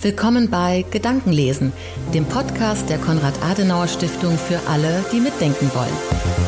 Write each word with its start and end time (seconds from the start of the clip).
Willkommen 0.00 0.48
bei 0.48 0.84
Gedankenlesen, 0.92 1.72
dem 2.14 2.24
Podcast 2.24 2.88
der 2.88 2.98
Konrad-Adenauer-Stiftung 2.98 4.38
für 4.38 4.60
alle, 4.68 5.04
die 5.12 5.18
mitdenken 5.18 5.68
wollen. 5.74 6.38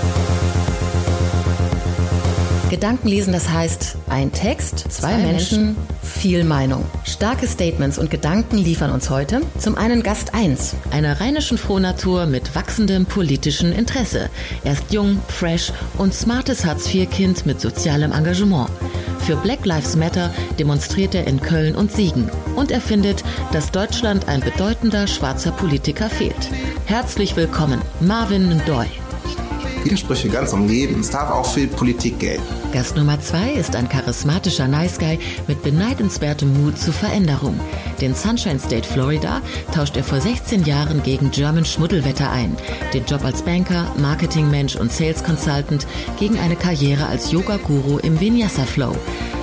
Gedankenlesen, 2.71 3.33
das 3.33 3.49
heißt 3.49 3.97
ein 4.09 4.31
Text, 4.31 4.79
zwei, 4.79 4.91
zwei 4.91 5.17
Menschen, 5.17 5.65
Menschen, 5.65 5.77
viel 6.01 6.45
Meinung. 6.45 6.85
Starke 7.03 7.49
Statements 7.49 7.99
und 7.99 8.09
Gedanken 8.09 8.57
liefern 8.57 8.93
uns 8.93 9.11
heute 9.11 9.41
zum 9.59 9.77
einen 9.77 10.05
Gast 10.05 10.33
1, 10.33 10.77
einer 10.93 11.21
rheinischen 11.21 11.59
Frohnatur 11.59 12.27
mit 12.27 12.55
wachsendem 12.55 13.05
politischen 13.07 13.73
Interesse. 13.73 14.31
Er 14.63 14.75
ist 14.75 14.93
jung, 14.93 15.21
fresh 15.27 15.73
und 15.99 16.15
smartes 16.15 16.65
Hartz-IV-Kind 16.65 17.47
mit 17.47 17.61
sozialem 17.61 18.13
Engagement. 18.13 18.71
Für 19.27 19.37
Black 19.37 19.65
Lives 19.65 19.97
Matter 19.97 20.33
demonstriert 20.59 21.15
er 21.15 21.27
in 21.27 21.41
Köln 21.41 21.77
und 21.77 21.93
Siegen. 21.93 22.31
Und 22.57 22.71
er 22.71 22.81
findet, 22.81 23.23
dass 23.53 23.71
Deutschland 23.71 24.29
ein 24.29 24.41
bedeutender 24.41 25.07
schwarzer 25.07 25.53
Politiker 25.53 26.11
fehlt. 26.11 26.51
Herzlich 26.87 27.37
willkommen, 27.37 27.81
Marvin 28.01 28.49
Ndoy. 28.49 28.87
Widersprüche 29.85 30.29
ganz 30.29 30.53
am 30.53 30.69
Leben. 30.69 31.01
Es 31.01 31.11
darf 31.11 31.31
auch 31.31 31.47
viel 31.47 31.67
Politik 31.67 32.19
gelten. 32.19 32.43
Gast 32.73 32.97
Nummer 32.97 33.21
zwei 33.21 33.53
ist 33.53 33.75
ein 33.75 33.89
charismatischer 33.89 34.69
Nice 34.69 34.99
Guy 34.99 35.19
mit 35.47 35.63
beneidenswertem 35.63 36.63
Mut 36.63 36.79
zur 36.79 36.95
Veränderung. 36.95 37.59
Den 38.01 38.15
Sunshine 38.15 38.59
State 38.59 38.87
Florida 38.87 39.41
tauscht 39.75 39.97
er 39.97 40.05
vor 40.05 40.21
16 40.21 40.65
Jahren 40.65 41.03
gegen 41.03 41.31
German 41.31 41.65
Schmuddelwetter 41.65 42.31
ein. 42.31 42.57
Den 42.95 43.05
Job 43.05 43.25
als 43.25 43.43
Banker, 43.43 43.93
Marketingmensch 43.99 44.77
und 44.77 44.93
Sales 44.93 45.25
Consultant 45.25 45.87
gegen 46.19 46.39
eine 46.39 46.57
Karriere 46.57 47.07
als 47.07 47.33
Yoga-Guru 47.33 47.99
im 47.99 48.21
Vinyasa 48.21 48.65
Flow. 48.65 48.95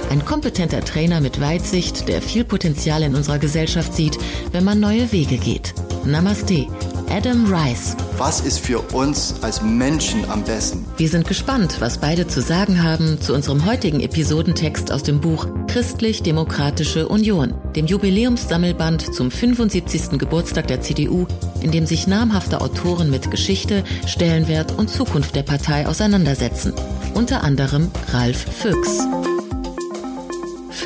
Ein 0.09 0.23
kompetenter 0.23 0.81
Trainer 0.85 1.19
mit 1.19 1.41
Weitsicht, 1.41 2.07
der 2.07 2.21
viel 2.21 2.45
Potenzial 2.45 3.03
in 3.03 3.15
unserer 3.15 3.39
Gesellschaft 3.39 3.93
sieht, 3.93 4.17
wenn 4.51 4.63
man 4.63 4.79
neue 4.79 5.11
Wege 5.11 5.37
geht. 5.37 5.73
Namaste. 6.05 6.67
Adam 7.09 7.53
Rice. 7.53 7.95
Was 8.17 8.41
ist 8.41 8.61
für 8.61 8.79
uns 8.79 9.35
als 9.43 9.61
Menschen 9.61 10.27
am 10.27 10.43
besten? 10.43 10.83
Wir 10.97 11.07
sind 11.07 11.27
gespannt, 11.27 11.75
was 11.81 11.99
beide 11.99 12.25
zu 12.25 12.41
sagen 12.41 12.81
haben 12.81 13.21
zu 13.21 13.31
unserem 13.31 13.63
heutigen 13.63 13.99
Episodentext 13.99 14.91
aus 14.91 15.03
dem 15.03 15.21
Buch 15.21 15.45
Christlich-Demokratische 15.67 17.07
Union, 17.07 17.53
dem 17.75 17.85
Jubiläumssammelband 17.85 19.13
zum 19.13 19.29
75. 19.29 20.17
Geburtstag 20.17 20.65
der 20.65 20.81
CDU, 20.81 21.27
in 21.61 21.69
dem 21.69 21.85
sich 21.85 22.07
namhafte 22.07 22.61
Autoren 22.61 23.11
mit 23.11 23.29
Geschichte, 23.29 23.83
Stellenwert 24.07 24.71
und 24.71 24.89
Zukunft 24.89 25.35
der 25.35 25.43
Partei 25.43 25.85
auseinandersetzen. 25.85 26.73
Unter 27.13 27.43
anderem 27.43 27.91
Ralf 28.11 28.47
Füchs. 28.51 29.05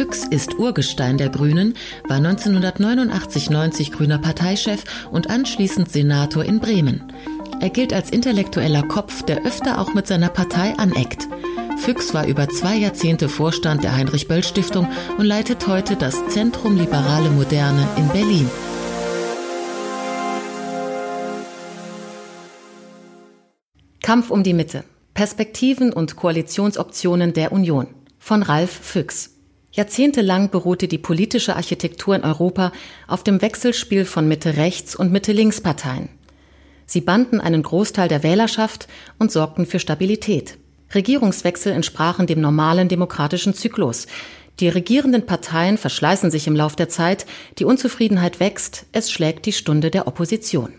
Füchs 0.01 0.25
ist 0.25 0.57
Urgestein 0.57 1.19
der 1.19 1.29
Grünen, 1.29 1.75
war 2.07 2.17
1989-90 2.17 3.91
grüner 3.91 4.17
Parteichef 4.17 4.83
und 5.11 5.29
anschließend 5.29 5.91
Senator 5.91 6.43
in 6.43 6.59
Bremen. 6.59 7.13
Er 7.59 7.69
gilt 7.69 7.93
als 7.93 8.09
intellektueller 8.09 8.81
Kopf, 8.81 9.21
der 9.21 9.45
öfter 9.45 9.79
auch 9.79 9.93
mit 9.93 10.07
seiner 10.07 10.29
Partei 10.29 10.73
aneckt. 10.79 11.27
Füchs 11.77 12.15
war 12.15 12.25
über 12.25 12.49
zwei 12.49 12.77
Jahrzehnte 12.77 13.29
Vorstand 13.29 13.83
der 13.83 13.95
Heinrich-Böll-Stiftung 13.95 14.87
und 15.19 15.25
leitet 15.25 15.67
heute 15.67 15.95
das 15.95 16.27
Zentrum 16.29 16.77
Liberale 16.77 17.29
Moderne 17.29 17.87
in 17.95 18.07
Berlin. 18.07 18.49
Kampf 24.01 24.31
um 24.31 24.41
die 24.41 24.55
Mitte. 24.55 24.83
Perspektiven 25.13 25.93
und 25.93 26.15
Koalitionsoptionen 26.15 27.33
der 27.33 27.51
Union 27.51 27.85
von 28.17 28.41
Ralf 28.41 28.71
Füchs. 28.71 29.40
Jahrzehntelang 29.73 30.49
beruhte 30.49 30.89
die 30.89 30.97
politische 30.97 31.55
Architektur 31.55 32.15
in 32.15 32.23
Europa 32.23 32.73
auf 33.07 33.23
dem 33.23 33.41
Wechselspiel 33.41 34.03
von 34.03 34.27
Mitte-Rechts- 34.27 34.97
und 34.97 35.13
Mitte-Links-Parteien. 35.13 36.09
Sie 36.85 36.99
banden 36.99 37.39
einen 37.39 37.63
Großteil 37.63 38.09
der 38.09 38.21
Wählerschaft 38.21 38.89
und 39.17 39.31
sorgten 39.31 39.65
für 39.65 39.79
Stabilität. 39.79 40.57
Regierungswechsel 40.93 41.71
entsprachen 41.71 42.27
dem 42.27 42.41
normalen 42.41 42.89
demokratischen 42.89 43.53
Zyklus. 43.53 44.07
Die 44.59 44.67
regierenden 44.67 45.25
Parteien 45.25 45.77
verschleißen 45.77 46.29
sich 46.31 46.47
im 46.47 46.55
Lauf 46.55 46.75
der 46.75 46.89
Zeit, 46.89 47.25
die 47.57 47.63
Unzufriedenheit 47.63 48.41
wächst, 48.41 48.87
es 48.91 49.09
schlägt 49.09 49.45
die 49.45 49.53
Stunde 49.53 49.89
der 49.89 50.05
Opposition. 50.05 50.73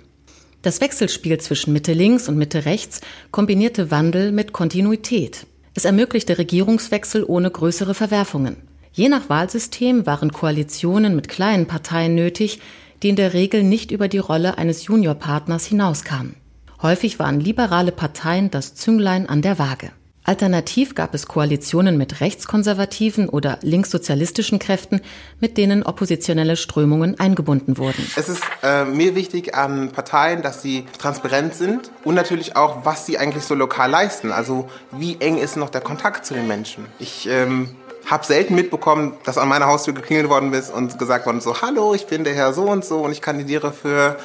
Das 0.61 0.83
Wechselspiel 0.83 1.39
zwischen 1.39 1.73
Mitte 1.73 1.95
links 1.95 2.29
und 2.29 2.37
Mitte 2.37 2.67
rechts 2.67 3.01
kombinierte 3.31 3.91
Wandel 3.91 4.33
mit 4.33 4.53
Kontinuität. 4.53 5.47
Es 5.73 5.87
ermöglichte 5.87 6.37
Regierungswechsel 6.37 7.25
ohne 7.25 7.51
größere 7.51 7.95
Verwerfungen. 7.95 8.57
Je 8.95 9.09
nach 9.09 9.31
Wahlsystem 9.31 10.05
waren 10.05 10.33
Koalitionen 10.33 11.17
mit 11.17 11.29
kleinen 11.31 11.67
Parteien 11.67 12.15
nötig, 12.15 12.61
die 13.03 13.09
in 13.09 13.17
der 13.17 13.33
Regel 13.33 13.63
nicht 13.63 13.91
über 13.91 14.07
die 14.07 14.19
Rolle 14.19 14.59
eines 14.59 14.85
Juniorpartners 14.85 15.65
hinauskamen. 15.65 16.37
Häufig 16.83 17.19
waren 17.19 17.41
liberale 17.41 17.93
Parteien 17.93 18.51
das 18.51 18.75
Zünglein 18.75 19.29
an 19.29 19.41
der 19.41 19.59
Waage. 19.59 19.93
Alternativ 20.25 20.95
gab 20.95 21.15
es 21.15 21.27
Koalitionen 21.27 21.99
mit 21.99 22.21
rechtskonservativen 22.21 23.29
oder 23.29 23.59
linkssozialistischen 23.63 24.61
Kräften, 24.61 25.01
mit 25.41 25.57
denen 25.57 25.83
oppositionelle 25.83 26.57
Strömungen 26.57 27.19
eingebunden 27.19 27.77
wurden. 27.77 28.07
Es 28.15 28.29
ist 28.29 28.43
äh, 28.63 28.85
mir 28.85 29.17
wichtig 29.17 29.57
an 29.57 29.91
Parteien, 29.91 30.43
dass 30.43 30.63
sie 30.63 30.85
transparent 30.99 31.55
sind 31.55 31.91
und 32.05 32.15
natürlich 32.15 32.55
auch, 32.55 32.85
was 32.85 33.05
sie 33.05 33.19
eigentlich 33.19 33.45
so 33.45 33.57
lokal 33.57 33.91
leisten. 33.91 34.31
Also 34.31 34.69
wie 34.93 35.17
eng 35.19 35.39
ist 35.39 35.57
noch 35.57 35.71
der 35.71 35.81
Kontakt 35.81 36.25
zu 36.25 36.35
den 36.35 36.47
Menschen. 36.47 36.85
Ich 37.01 37.27
ähm, 37.29 37.71
habe 38.07 38.25
selten 38.25 38.55
mitbekommen, 38.55 39.15
dass 39.25 39.39
an 39.39 39.49
meiner 39.49 39.67
Haustür 39.67 39.95
geklingelt 39.95 40.29
worden 40.29 40.53
ist 40.53 40.73
und 40.73 40.99
gesagt 40.99 41.27
worden 41.27 41.41
so, 41.41 41.61
hallo, 41.63 41.95
ich 41.95 42.07
bin 42.07 42.25
der 42.25 42.35
Herr 42.35 42.53
so 42.53 42.65
und 42.65 42.85
so 42.85 43.01
und 43.01 43.13
ich 43.13 43.21
kandidiere 43.21 43.73
für 43.73 44.17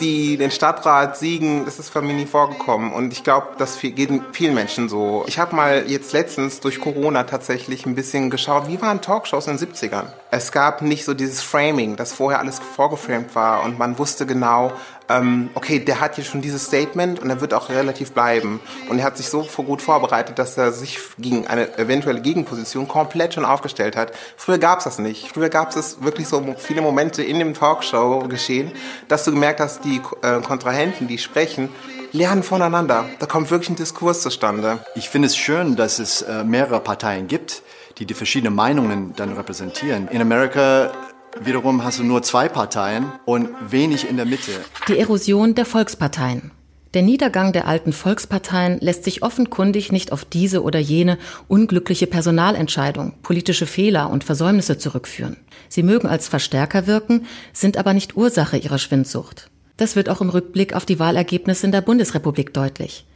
die, 0.00 0.36
den 0.36 0.50
Stadtrat 0.50 1.16
Siegen. 1.16 1.64
Das 1.64 1.78
ist 1.78 1.90
für 1.90 2.02
mich 2.02 2.16
nie 2.16 2.26
vorgekommen 2.26 2.92
und 2.92 3.12
ich 3.12 3.24
glaube, 3.24 3.48
das 3.58 3.78
geht 3.80 4.10
vielen 4.32 4.54
Menschen 4.54 4.88
so. 4.88 5.24
Ich 5.26 5.38
habe 5.38 5.54
mal 5.54 5.84
jetzt 5.86 6.12
letztens 6.12 6.60
durch 6.60 6.80
Corona 6.80 7.24
tatsächlich 7.24 7.86
ein 7.86 7.94
bisschen 7.94 8.30
geschaut, 8.30 8.68
wie 8.68 8.80
waren 8.82 9.00
Talkshows 9.00 9.46
in 9.46 9.56
den 9.56 9.68
70ern? 9.68 10.04
Es 10.30 10.52
gab 10.52 10.82
nicht 10.82 11.04
so 11.04 11.14
dieses 11.14 11.42
Framing, 11.42 11.96
dass 11.96 12.12
vorher 12.12 12.40
alles 12.40 12.58
vorgeframed 12.58 13.34
war 13.34 13.62
und 13.62 13.78
man 13.78 13.98
wusste 13.98 14.26
genau, 14.26 14.72
ähm, 15.08 15.50
okay, 15.54 15.78
der 15.78 16.00
hat 16.00 16.16
hier 16.16 16.24
schon 16.24 16.40
dieses 16.40 16.64
Statement 16.64 17.20
und 17.20 17.28
er 17.28 17.40
wird 17.40 17.52
auch 17.54 17.68
relativ 17.68 18.12
bleiben. 18.12 18.60
Und 18.88 18.98
er 18.98 19.04
hat 19.04 19.16
sich 19.16 19.28
so 19.28 19.42
gut 19.42 19.82
vorbereitet, 19.82 20.38
dass 20.38 20.56
er 20.56 20.72
sich 20.72 20.98
gegen 21.18 21.46
eine 21.46 21.76
eventuelle 21.78 22.20
Gegenposition 22.20 22.88
komplett 22.88 23.34
schon 23.34 23.44
aufgestellt 23.44 23.96
hat. 23.96 24.12
Früher 24.36 24.58
gab 24.58 24.78
es 24.78 24.84
das 24.84 24.98
nicht. 24.98 25.28
Früher 25.28 25.48
gab 25.48 25.74
es 25.76 26.02
wirklich 26.02 26.28
so 26.28 26.54
viele 26.56 26.80
Momente 26.80 27.22
in 27.22 27.38
dem 27.38 27.54
Talkshow 27.54 28.20
geschehen, 28.28 28.72
dass 29.08 29.24
du 29.24 29.32
gemerkt 29.32 29.60
hast, 29.60 29.84
die 29.84 30.00
äh, 30.22 30.40
Kontrahenten, 30.40 31.06
die 31.06 31.18
sprechen, 31.18 31.68
lernen 32.12 32.42
voneinander. 32.42 33.06
Da 33.18 33.26
kommt 33.26 33.50
wirklich 33.50 33.70
ein 33.70 33.76
Diskurs 33.76 34.22
zustande. 34.22 34.78
Ich 34.94 35.10
finde 35.10 35.26
es 35.26 35.36
schön, 35.36 35.76
dass 35.76 35.98
es 35.98 36.22
äh, 36.22 36.44
mehrere 36.44 36.80
Parteien 36.80 37.26
gibt, 37.26 37.62
die 37.98 38.06
die 38.06 38.14
verschiedenen 38.14 38.54
Meinungen 38.54 39.14
dann 39.16 39.32
repräsentieren. 39.32 40.08
In 40.08 40.20
Amerika 40.20 40.92
Wiederum 41.40 41.82
hast 41.82 41.98
du 41.98 42.04
nur 42.04 42.22
zwei 42.22 42.48
Parteien 42.48 43.06
und 43.24 43.48
wenig 43.68 44.08
in 44.08 44.16
der 44.16 44.26
Mitte. 44.26 44.52
Die 44.88 44.98
Erosion 44.98 45.54
der 45.54 45.64
Volksparteien. 45.64 46.52
Der 46.94 47.02
Niedergang 47.02 47.52
der 47.52 47.66
alten 47.66 47.92
Volksparteien 47.92 48.78
lässt 48.78 49.02
sich 49.02 49.22
offenkundig 49.22 49.90
nicht 49.90 50.12
auf 50.12 50.24
diese 50.24 50.62
oder 50.62 50.78
jene 50.78 51.18
unglückliche 51.48 52.06
Personalentscheidung, 52.06 53.14
politische 53.22 53.66
Fehler 53.66 54.10
und 54.10 54.22
Versäumnisse 54.22 54.78
zurückführen. 54.78 55.36
Sie 55.68 55.82
mögen 55.82 56.06
als 56.06 56.28
Verstärker 56.28 56.86
wirken, 56.86 57.26
sind 57.52 57.78
aber 57.78 57.94
nicht 57.94 58.16
Ursache 58.16 58.56
ihrer 58.56 58.78
Schwindsucht. 58.78 59.50
Das 59.76 59.96
wird 59.96 60.08
auch 60.08 60.20
im 60.20 60.30
Rückblick 60.30 60.74
auf 60.74 60.86
die 60.86 61.00
Wahlergebnisse 61.00 61.66
in 61.66 61.72
der 61.72 61.80
Bundesrepublik 61.80 62.54
deutlich. 62.54 63.06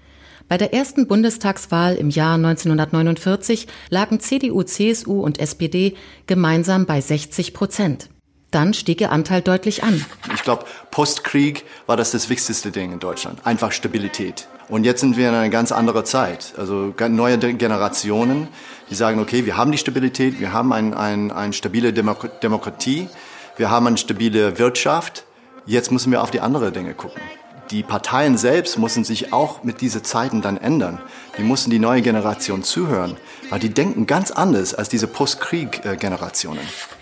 Bei 0.48 0.56
der 0.56 0.72
ersten 0.72 1.06
Bundestagswahl 1.06 1.96
im 1.96 2.08
Jahr 2.08 2.36
1949 2.36 3.66
lagen 3.90 4.18
CDU, 4.18 4.62
CSU 4.62 5.20
und 5.20 5.38
SPD 5.38 5.94
gemeinsam 6.26 6.86
bei 6.86 7.02
60 7.02 7.52
Prozent. 7.52 8.08
Dann 8.50 8.72
stieg 8.72 9.02
ihr 9.02 9.12
Anteil 9.12 9.42
deutlich 9.42 9.82
an. 9.84 10.02
Ich 10.34 10.42
glaube, 10.42 10.64
Postkrieg 10.90 11.64
war 11.84 11.98
das 11.98 12.12
das 12.12 12.30
wichtigste 12.30 12.70
Ding 12.70 12.92
in 12.92 12.98
Deutschland. 12.98 13.44
Einfach 13.44 13.72
Stabilität. 13.72 14.48
Und 14.70 14.84
jetzt 14.84 15.00
sind 15.00 15.18
wir 15.18 15.28
in 15.28 15.34
einer 15.34 15.50
ganz 15.50 15.70
anderen 15.70 16.06
Zeit. 16.06 16.54
Also 16.56 16.94
neue 17.10 17.36
Generationen, 17.38 18.48
die 18.88 18.94
sagen, 18.94 19.20
okay, 19.20 19.44
wir 19.44 19.58
haben 19.58 19.70
die 19.70 19.76
Stabilität, 19.76 20.40
wir 20.40 20.54
haben 20.54 20.72
eine 20.72 20.96
ein, 20.96 21.30
ein 21.30 21.52
stabile 21.52 21.92
Demok 21.92 22.40
Demokratie, 22.40 23.08
wir 23.58 23.70
haben 23.70 23.86
eine 23.86 23.98
stabile 23.98 24.58
Wirtschaft. 24.58 25.24
Jetzt 25.66 25.92
müssen 25.92 26.10
wir 26.10 26.22
auf 26.22 26.30
die 26.30 26.40
anderen 26.40 26.72
Dinge 26.72 26.94
gucken 26.94 27.20
die 27.70 27.82
Parteien 27.82 28.38
selbst 28.38 28.78
müssen 28.78 29.04
sich 29.04 29.32
auch 29.32 29.62
mit 29.62 29.80
diesen 29.80 30.04
Zeiten 30.04 30.42
dann 30.42 30.56
ändern. 30.56 31.00
Die 31.36 31.42
müssen 31.42 31.70
die 31.70 31.78
neue 31.78 32.02
Generation 32.02 32.62
zuhören, 32.62 33.16
weil 33.50 33.60
die 33.60 33.68
denken 33.68 34.06
ganz 34.06 34.30
anders 34.30 34.74
als 34.74 34.88
diese 34.88 35.06
Postkrieg-Generationen. 35.06 36.60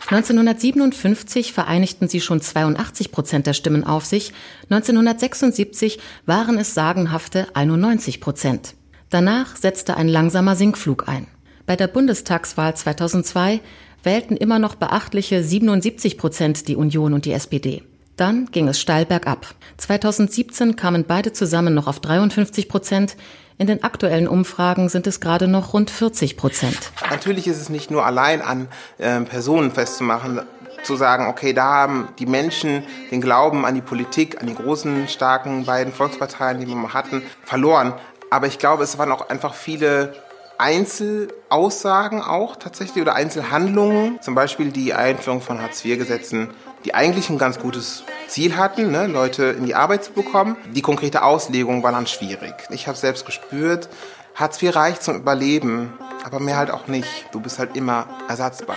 1957 0.08 1.52
vereinigten 1.52 2.08
sie 2.08 2.20
schon 2.20 2.40
82 2.40 3.12
Prozent 3.12 3.46
der 3.46 3.54
Stimmen 3.54 3.84
auf 3.84 4.04
sich, 4.04 4.32
1976 4.70 5.98
waren 6.26 6.58
es 6.58 6.74
sagenhafte 6.74 7.48
91 7.54 8.20
Prozent. 8.20 8.74
Danach 9.10 9.56
setzte 9.56 9.96
ein 9.96 10.08
langsamer 10.08 10.56
Sinkflug 10.56 11.08
ein. 11.08 11.26
Bei 11.64 11.76
der 11.76 11.88
Bundestagswahl 11.88 12.76
2002 12.76 13.60
wählten 14.02 14.36
immer 14.36 14.58
noch 14.58 14.76
beachtliche 14.76 15.42
77 15.42 16.18
Prozent 16.18 16.68
die 16.68 16.76
Union 16.76 17.12
und 17.12 17.24
die 17.24 17.32
SPD. 17.32 17.82
Dann 18.16 18.46
ging 18.50 18.66
es 18.68 18.80
steil 18.80 19.04
bergab. 19.04 19.46
2017 19.76 20.76
kamen 20.76 21.04
beide 21.06 21.32
zusammen 21.32 21.74
noch 21.74 21.86
auf 21.86 22.00
53 22.00 22.68
Prozent. 22.68 23.16
In 23.58 23.66
den 23.66 23.84
aktuellen 23.84 24.26
Umfragen 24.26 24.88
sind 24.88 25.06
es 25.06 25.20
gerade 25.20 25.48
noch 25.48 25.74
rund 25.74 25.90
40 25.90 26.36
Prozent. 26.36 26.92
Natürlich 27.10 27.46
ist 27.46 27.60
es 27.60 27.68
nicht 27.68 27.90
nur 27.90 28.06
allein 28.06 28.40
an 28.40 28.68
äh, 28.98 29.20
Personen 29.20 29.70
festzumachen, 29.70 30.40
zu 30.82 30.96
sagen, 30.96 31.26
okay, 31.26 31.52
da 31.52 31.64
haben 31.64 32.08
die 32.18 32.26
Menschen 32.26 32.84
den 33.10 33.20
Glauben 33.20 33.64
an 33.66 33.74
die 33.74 33.80
Politik, 33.80 34.40
an 34.40 34.46
die 34.46 34.54
großen, 34.54 35.08
starken 35.08 35.64
beiden 35.64 35.92
Volksparteien, 35.92 36.60
die 36.60 36.68
wir 36.68 36.76
mal 36.76 36.94
hatten, 36.94 37.22
verloren. 37.44 37.92
Aber 38.30 38.46
ich 38.46 38.58
glaube, 38.58 38.84
es 38.84 38.96
waren 38.96 39.10
auch 39.10 39.28
einfach 39.28 39.54
viele 39.54 40.14
Einzelaussagen 40.58 42.22
auch 42.22 42.56
tatsächlich 42.56 43.02
oder 43.02 43.14
Einzelhandlungen, 43.14 44.20
zum 44.22 44.34
Beispiel 44.34 44.70
die 44.70 44.94
Einführung 44.94 45.40
von 45.40 45.60
Hartz-IV-Gesetzen, 45.60 46.50
die 46.87 46.94
eigentlich 46.94 47.29
ein 47.31 47.38
ganz 47.38 47.59
gutes 47.59 48.05
Ziel 48.29 48.56
hatten, 48.56 48.93
ne, 48.93 49.09
Leute 49.09 49.47
in 49.47 49.67
die 49.67 49.75
Arbeit 49.75 50.05
zu 50.05 50.12
bekommen. 50.12 50.56
Die 50.73 50.83
konkrete 50.83 51.25
Auslegung 51.25 51.83
war 51.83 51.91
dann 51.91 52.06
schwierig. 52.06 52.55
Ich 52.71 52.87
habe 52.87 52.97
selbst 52.97 53.27
gespürt, 53.27 53.88
Hartz 54.37 54.62
IV 54.62 54.77
reicht 54.77 55.03
zum 55.03 55.17
Überleben, 55.17 55.93
aber 56.23 56.38
mehr 56.38 56.56
halt 56.56 56.71
auch 56.71 56.87
nicht. 56.87 57.09
Du 57.33 57.41
bist 57.41 57.59
halt 57.59 57.77
immer 57.77 58.06
ersatzbar. 58.29 58.77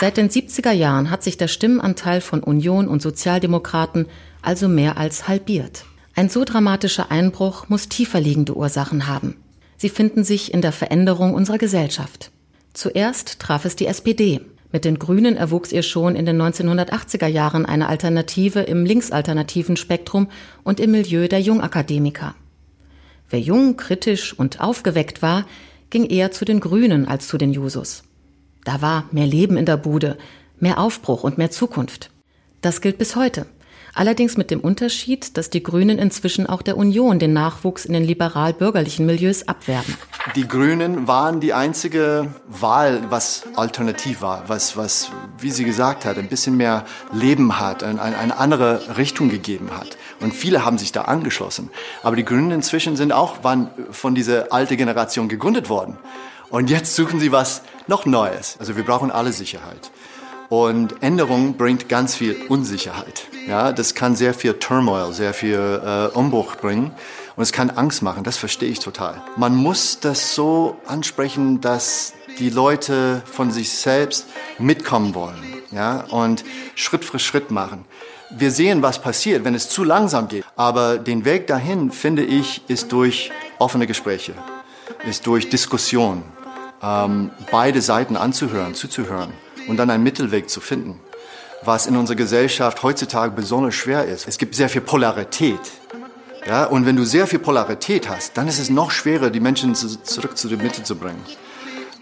Seit 0.00 0.16
den 0.16 0.30
70er 0.30 0.72
Jahren 0.72 1.10
hat 1.10 1.22
sich 1.22 1.36
der 1.36 1.46
Stimmenanteil 1.46 2.20
von 2.20 2.42
Union 2.42 2.88
und 2.88 3.00
Sozialdemokraten 3.00 4.08
also 4.42 4.66
mehr 4.66 4.96
als 4.96 5.28
halbiert. 5.28 5.84
Ein 6.16 6.30
so 6.30 6.44
dramatischer 6.44 7.12
Einbruch 7.12 7.68
muss 7.68 7.88
tiefer 7.88 8.18
liegende 8.18 8.56
Ursachen 8.56 9.06
haben. 9.06 9.36
Sie 9.76 9.90
finden 9.90 10.24
sich 10.24 10.52
in 10.52 10.60
der 10.60 10.72
Veränderung 10.72 11.34
unserer 11.34 11.58
Gesellschaft. 11.58 12.32
Zuerst 12.72 13.38
traf 13.38 13.64
es 13.64 13.76
die 13.76 13.86
SPD. 13.86 14.40
Mit 14.74 14.84
den 14.84 14.98
Grünen 14.98 15.36
erwuchs 15.36 15.70
ihr 15.70 15.84
schon 15.84 16.16
in 16.16 16.26
den 16.26 16.42
1980er 16.42 17.28
Jahren 17.28 17.64
eine 17.64 17.88
Alternative 17.88 18.58
im 18.58 18.84
linksalternativen 18.84 19.76
Spektrum 19.76 20.26
und 20.64 20.80
im 20.80 20.90
Milieu 20.90 21.28
der 21.28 21.40
Jungakademiker. 21.40 22.34
Wer 23.30 23.38
jung, 23.38 23.76
kritisch 23.76 24.36
und 24.36 24.60
aufgeweckt 24.60 25.22
war, 25.22 25.46
ging 25.90 26.06
eher 26.06 26.32
zu 26.32 26.44
den 26.44 26.58
Grünen 26.58 27.06
als 27.06 27.28
zu 27.28 27.38
den 27.38 27.52
Jusos. 27.52 28.02
Da 28.64 28.82
war 28.82 29.08
mehr 29.12 29.28
Leben 29.28 29.56
in 29.56 29.64
der 29.64 29.76
Bude, 29.76 30.18
mehr 30.58 30.80
Aufbruch 30.80 31.22
und 31.22 31.38
mehr 31.38 31.52
Zukunft. 31.52 32.10
Das 32.60 32.80
gilt 32.80 32.98
bis 32.98 33.14
heute. 33.14 33.46
Allerdings 33.94 34.36
mit 34.36 34.50
dem 34.50 34.60
Unterschied, 34.60 35.36
dass 35.36 35.50
die 35.50 35.62
Grünen 35.62 35.98
inzwischen 35.98 36.46
auch 36.46 36.62
der 36.62 36.76
Union 36.76 37.20
den 37.20 37.32
Nachwuchs 37.32 37.84
in 37.84 37.92
den 37.92 38.02
liberal-bürgerlichen 38.02 39.06
Milieus 39.06 39.46
abwerben. 39.46 39.96
Die 40.34 40.48
Grünen 40.48 41.06
waren 41.06 41.38
die 41.40 41.52
einzige 41.52 42.28
Wahl, 42.48 43.04
was 43.10 43.44
alternativ 43.54 44.20
war, 44.20 44.48
was, 44.48 44.76
was, 44.76 45.12
wie 45.38 45.50
sie 45.50 45.64
gesagt 45.64 46.04
hat, 46.04 46.18
ein 46.18 46.28
bisschen 46.28 46.56
mehr 46.56 46.84
Leben 47.12 47.60
hat, 47.60 47.84
ein, 47.84 48.00
ein, 48.00 48.14
eine 48.14 48.36
andere 48.36 48.96
Richtung 48.96 49.28
gegeben 49.28 49.70
hat. 49.70 49.96
Und 50.20 50.34
viele 50.34 50.64
haben 50.64 50.78
sich 50.78 50.90
da 50.90 51.02
angeschlossen. 51.02 51.70
Aber 52.02 52.16
die 52.16 52.24
Grünen 52.24 52.50
inzwischen 52.50 52.96
sind 52.96 53.12
auch, 53.12 53.44
waren 53.44 53.70
von 53.90 54.14
dieser 54.14 54.52
alten 54.52 54.76
Generation 54.76 55.28
gegründet 55.28 55.68
worden. 55.68 55.98
Und 56.50 56.70
jetzt 56.70 56.96
suchen 56.96 57.20
sie 57.20 57.30
was 57.30 57.62
noch 57.86 58.06
Neues. 58.06 58.56
Also 58.58 58.76
wir 58.76 58.84
brauchen 58.84 59.10
alle 59.10 59.32
Sicherheit. 59.32 59.90
Und 60.48 61.02
Änderung 61.02 61.56
bringt 61.56 61.88
ganz 61.88 62.14
viel 62.14 62.36
Unsicherheit. 62.48 63.28
Ja, 63.48 63.72
das 63.72 63.94
kann 63.94 64.14
sehr 64.14 64.34
viel 64.34 64.54
Turmoil, 64.54 65.12
sehr 65.12 65.34
viel 65.34 65.80
äh, 65.84 66.16
Umbruch 66.16 66.56
bringen. 66.56 66.92
Und 67.36 67.42
es 67.42 67.52
kann 67.52 67.70
Angst 67.70 68.02
machen. 68.02 68.24
Das 68.24 68.36
verstehe 68.36 68.68
ich 68.68 68.78
total. 68.78 69.20
Man 69.36 69.56
muss 69.56 70.00
das 70.00 70.34
so 70.34 70.76
ansprechen, 70.86 71.60
dass 71.60 72.12
die 72.38 72.50
Leute 72.50 73.22
von 73.24 73.50
sich 73.50 73.72
selbst 73.72 74.26
mitkommen 74.58 75.14
wollen. 75.14 75.42
Ja, 75.72 76.04
und 76.10 76.44
Schritt 76.74 77.04
für 77.04 77.18
Schritt 77.18 77.50
machen. 77.50 77.84
Wir 78.30 78.50
sehen, 78.50 78.82
was 78.82 79.00
passiert, 79.00 79.44
wenn 79.44 79.54
es 79.54 79.68
zu 79.68 79.82
langsam 79.82 80.28
geht. 80.28 80.44
Aber 80.56 80.98
den 80.98 81.24
Weg 81.24 81.46
dahin, 81.46 81.90
finde 81.90 82.24
ich, 82.24 82.62
ist 82.68 82.92
durch 82.92 83.32
offene 83.58 83.86
Gespräche, 83.86 84.34
ist 85.06 85.26
durch 85.26 85.48
Diskussion, 85.48 86.22
ähm, 86.82 87.30
beide 87.50 87.82
Seiten 87.82 88.16
anzuhören, 88.16 88.74
zuzuhören 88.74 89.32
und 89.66 89.76
dann 89.76 89.90
einen 89.90 90.02
Mittelweg 90.02 90.48
zu 90.48 90.60
finden, 90.60 91.00
was 91.62 91.86
in 91.86 91.96
unserer 91.96 92.16
Gesellschaft 92.16 92.82
heutzutage 92.82 93.32
besonders 93.34 93.74
schwer 93.74 94.04
ist. 94.04 94.28
Es 94.28 94.38
gibt 94.38 94.54
sehr 94.54 94.68
viel 94.68 94.80
Polarität. 94.80 95.60
Ja, 96.46 96.64
und 96.66 96.84
wenn 96.84 96.96
du 96.96 97.04
sehr 97.04 97.26
viel 97.26 97.38
Polarität 97.38 98.08
hast, 98.08 98.36
dann 98.36 98.48
ist 98.48 98.58
es 98.58 98.68
noch 98.68 98.90
schwerer, 98.90 99.30
die 99.30 99.40
Menschen 99.40 99.74
zu, 99.74 100.02
zurück 100.02 100.36
zu 100.36 100.48
der 100.48 100.58
Mitte 100.58 100.82
zu 100.82 100.96
bringen. 100.96 101.22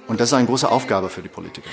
Und 0.09 0.21
das 0.21 0.31
ist 0.31 0.35
eine 0.35 0.47
große 0.47 0.69
Aufgabe 0.69 1.09
für 1.09 1.23
die 1.23 1.29
Politiker. 1.29 1.69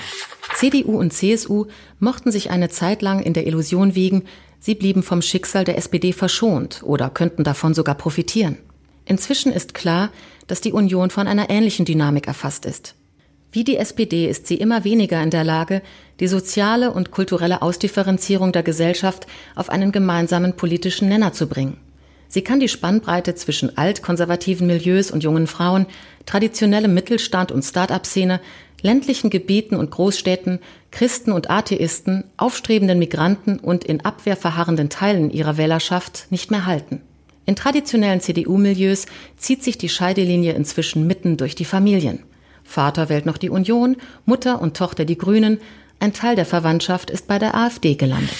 CDU 0.54 0.98
und 0.98 1.12
CSU 1.12 1.66
mochten 1.98 2.30
sich 2.30 2.50
eine 2.50 2.68
Zeit 2.68 3.02
lang 3.02 3.20
in 3.20 3.32
der 3.32 3.46
Illusion 3.46 3.94
wiegen, 3.96 4.24
sie 4.60 4.76
blieben 4.76 5.02
vom 5.02 5.20
Schicksal 5.20 5.64
der 5.64 5.78
SPD 5.78 6.12
verschont 6.12 6.82
oder 6.84 7.10
könnten 7.10 7.42
davon 7.42 7.74
sogar 7.74 7.96
profitieren. 7.96 8.58
Inzwischen 9.04 9.52
ist 9.52 9.74
klar, 9.74 10.10
dass 10.46 10.60
die 10.60 10.72
Union 10.72 11.10
von 11.10 11.26
einer 11.26 11.50
ähnlichen 11.50 11.84
Dynamik 11.84 12.28
erfasst 12.28 12.66
ist. 12.66 12.94
Wie 13.52 13.64
die 13.64 13.78
SPD 13.78 14.28
ist 14.28 14.46
sie 14.46 14.54
immer 14.56 14.84
weniger 14.84 15.20
in 15.22 15.30
der 15.30 15.42
Lage, 15.42 15.82
die 16.20 16.28
soziale 16.28 16.92
und 16.92 17.10
kulturelle 17.10 17.62
Ausdifferenzierung 17.62 18.52
der 18.52 18.62
Gesellschaft 18.62 19.26
auf 19.56 19.70
einen 19.70 19.90
gemeinsamen 19.90 20.54
politischen 20.54 21.08
Nenner 21.08 21.32
zu 21.32 21.48
bringen. 21.48 21.76
Sie 22.28 22.42
kann 22.42 22.60
die 22.60 22.68
Spannbreite 22.68 23.34
zwischen 23.34 23.76
altkonservativen 23.76 24.68
Milieus 24.68 25.10
und 25.10 25.24
jungen 25.24 25.48
Frauen, 25.48 25.86
traditionellem 26.26 26.94
Mittelstand 26.94 27.50
und 27.50 27.64
Start-up-Szene, 27.64 28.40
ländlichen 28.82 29.30
Gebieten 29.30 29.74
und 29.74 29.90
Großstädten, 29.90 30.60
Christen 30.92 31.32
und 31.32 31.50
Atheisten, 31.50 32.22
aufstrebenden 32.36 33.00
Migranten 33.00 33.58
und 33.58 33.82
in 33.82 34.04
Abwehr 34.04 34.36
verharrenden 34.36 34.90
Teilen 34.90 35.32
ihrer 35.32 35.56
Wählerschaft 35.56 36.28
nicht 36.30 36.52
mehr 36.52 36.66
halten. 36.66 37.00
In 37.46 37.56
traditionellen 37.56 38.20
CDU-Milieus 38.20 39.06
zieht 39.36 39.64
sich 39.64 39.76
die 39.76 39.88
Scheidelinie 39.88 40.52
inzwischen 40.52 41.08
mitten 41.08 41.36
durch 41.36 41.56
die 41.56 41.64
Familien. 41.64 42.22
Vater 42.70 43.08
wählt 43.08 43.26
noch 43.26 43.36
die 43.36 43.50
Union, 43.50 43.96
Mutter 44.26 44.62
und 44.62 44.76
Tochter 44.76 45.04
die 45.04 45.18
Grünen, 45.18 45.60
ein 45.98 46.12
Teil 46.12 46.36
der 46.36 46.46
Verwandtschaft 46.46 47.10
ist 47.10 47.26
bei 47.26 47.40
der 47.40 47.56
AfD 47.56 47.96
gelandet. 47.96 48.36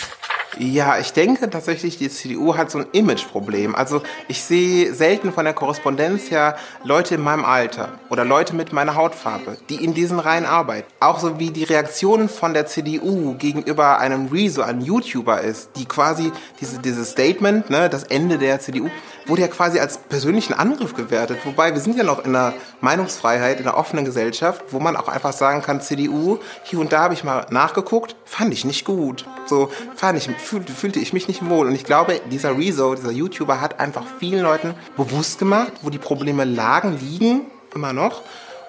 Ja, 0.58 0.98
ich 0.98 1.12
denke 1.12 1.48
tatsächlich, 1.48 1.96
die 1.96 2.08
CDU 2.08 2.56
hat 2.56 2.70
so 2.70 2.78
ein 2.78 2.86
Imageproblem. 2.92 3.74
Also 3.74 4.02
ich 4.28 4.42
sehe 4.42 4.92
selten 4.94 5.32
von 5.32 5.44
der 5.44 5.54
Korrespondenz 5.54 6.30
her 6.30 6.56
Leute 6.84 7.14
in 7.14 7.22
meinem 7.22 7.44
Alter 7.44 7.98
oder 8.08 8.24
Leute 8.24 8.54
mit 8.54 8.72
meiner 8.72 8.96
Hautfarbe, 8.96 9.56
die 9.68 9.82
in 9.82 9.94
diesen 9.94 10.18
Reihen 10.18 10.44
arbeiten. 10.44 10.88
Auch 10.98 11.20
so 11.20 11.38
wie 11.38 11.50
die 11.50 11.64
Reaktion 11.64 12.28
von 12.28 12.52
der 12.52 12.66
CDU 12.66 13.34
gegenüber 13.34 13.98
einem 14.00 14.26
Rezo, 14.26 14.62
einem 14.62 14.80
YouTuber 14.80 15.40
ist, 15.40 15.70
die 15.76 15.86
quasi 15.86 16.32
diese, 16.60 16.78
dieses 16.80 17.10
Statement, 17.10 17.70
ne, 17.70 17.88
das 17.88 18.04
Ende 18.04 18.36
der 18.36 18.60
CDU, 18.60 18.90
wurde 19.30 19.42
ja 19.42 19.48
quasi 19.48 19.78
als 19.78 19.96
persönlichen 19.96 20.52
Angriff 20.52 20.94
gewertet. 20.94 21.38
Wobei 21.44 21.72
wir 21.72 21.80
sind 21.80 21.96
ja 21.96 22.04
noch 22.04 22.24
in 22.24 22.36
einer 22.36 22.52
Meinungsfreiheit, 22.80 23.60
in 23.60 23.66
einer 23.66 23.78
offenen 23.78 24.04
Gesellschaft, 24.04 24.62
wo 24.70 24.80
man 24.80 24.96
auch 24.96 25.08
einfach 25.08 25.32
sagen 25.32 25.62
kann, 25.62 25.80
CDU, 25.80 26.38
hier 26.64 26.80
und 26.80 26.92
da 26.92 27.04
habe 27.04 27.14
ich 27.14 27.24
mal 27.24 27.46
nachgeguckt, 27.50 28.16
fand 28.24 28.52
ich 28.52 28.64
nicht 28.64 28.84
gut. 28.84 29.24
So 29.46 29.70
fand 29.94 30.18
ich, 30.18 30.28
fühlte, 30.36 30.72
fühlte 30.72 30.98
ich 30.98 31.12
mich 31.12 31.28
nicht 31.28 31.48
wohl. 31.48 31.66
Und 31.66 31.74
ich 31.74 31.84
glaube, 31.84 32.20
dieser 32.30 32.58
Rezo, 32.58 32.94
dieser 32.94 33.12
YouTuber 33.12 33.60
hat 33.60 33.80
einfach 33.80 34.04
vielen 34.18 34.42
Leuten 34.42 34.74
bewusst 34.96 35.38
gemacht, 35.38 35.72
wo 35.82 35.90
die 35.90 35.98
Probleme 35.98 36.44
lagen, 36.44 36.98
liegen, 36.98 37.46
immer 37.74 37.92
noch. 37.92 38.22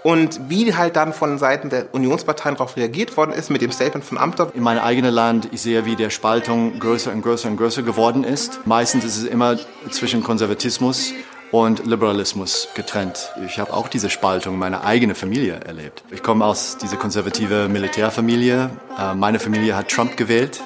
Und 0.04 0.50
wie 0.50 0.74
halt 0.74 0.96
dann 0.96 1.14
von 1.14 1.38
Seiten 1.38 1.70
der 1.70 1.94
Unionsparteien 1.94 2.56
darauf 2.56 2.76
reagiert 2.76 3.16
worden 3.18 3.34
ist 3.34 3.52
mit 3.52 3.62
dem 3.62 3.72
Statement 3.72 4.04
von 4.04 4.18
Amthor. 4.18 4.52
In 4.56 4.64
meinem 4.64 4.82
eigenen 4.84 5.14
Land, 5.14 5.50
ich 5.52 5.62
sehe, 5.62 5.86
wie 5.86 5.96
der 5.96 6.10
Spaltung 6.10 6.80
größer 6.80 7.12
und 7.12 7.22
größer 7.22 7.50
und 7.50 7.58
größer 7.58 7.84
geworden 7.84 8.24
ist. 8.24 8.66
Meistens 8.66 9.06
ist 9.06 9.18
es 9.18 9.26
immer 9.26 9.58
zwischen 9.92 10.24
Konservatismus 10.24 11.14
und 11.52 11.86
Liberalismus 11.86 12.70
getrennt. 12.74 13.32
Ich 13.46 13.60
habe 13.60 13.74
auch 13.74 13.90
diese 13.90 14.10
Spaltung 14.10 14.56
in 14.56 14.60
meiner 14.60 14.84
eigenen 14.84 15.16
Familie 15.16 15.60
erlebt. 15.66 16.04
Ich 16.10 16.24
komme 16.24 16.46
aus 16.46 16.78
dieser 16.78 16.98
konservative 16.98 17.68
Militärfamilie. 17.70 18.72
Äh, 18.98 19.14
meine 19.14 19.40
Familie 19.40 19.76
hat 19.76 19.90
Trump 19.90 20.18
gewählt. 20.18 20.62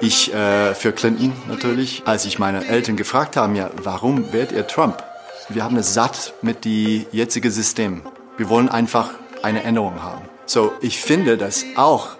Ich 0.00 0.34
äh, 0.34 0.74
für 0.74 0.92
Clinton 0.92 1.32
natürlich. 1.48 2.02
Als 2.04 2.26
ich 2.26 2.38
meine 2.38 2.66
Eltern 2.66 2.96
gefragt 2.96 3.36
habe, 3.36 3.56
ja, 3.56 3.70
warum 3.82 4.32
wählt 4.32 4.52
ihr 4.52 4.66
Trump? 4.66 5.02
Wir 5.48 5.64
haben 5.64 5.76
es 5.76 5.94
satt 5.94 6.34
mit 6.42 6.64
dem 6.64 7.06
jetzigen 7.12 7.50
System. 7.50 8.02
Wir 8.38 8.48
wollen 8.48 8.68
einfach 8.70 9.10
eine 9.42 9.62
Änderung 9.62 10.02
haben. 10.02 10.22
So, 10.46 10.72
ich 10.80 10.98
finde, 10.98 11.36
dass 11.36 11.64
auch 11.76 12.16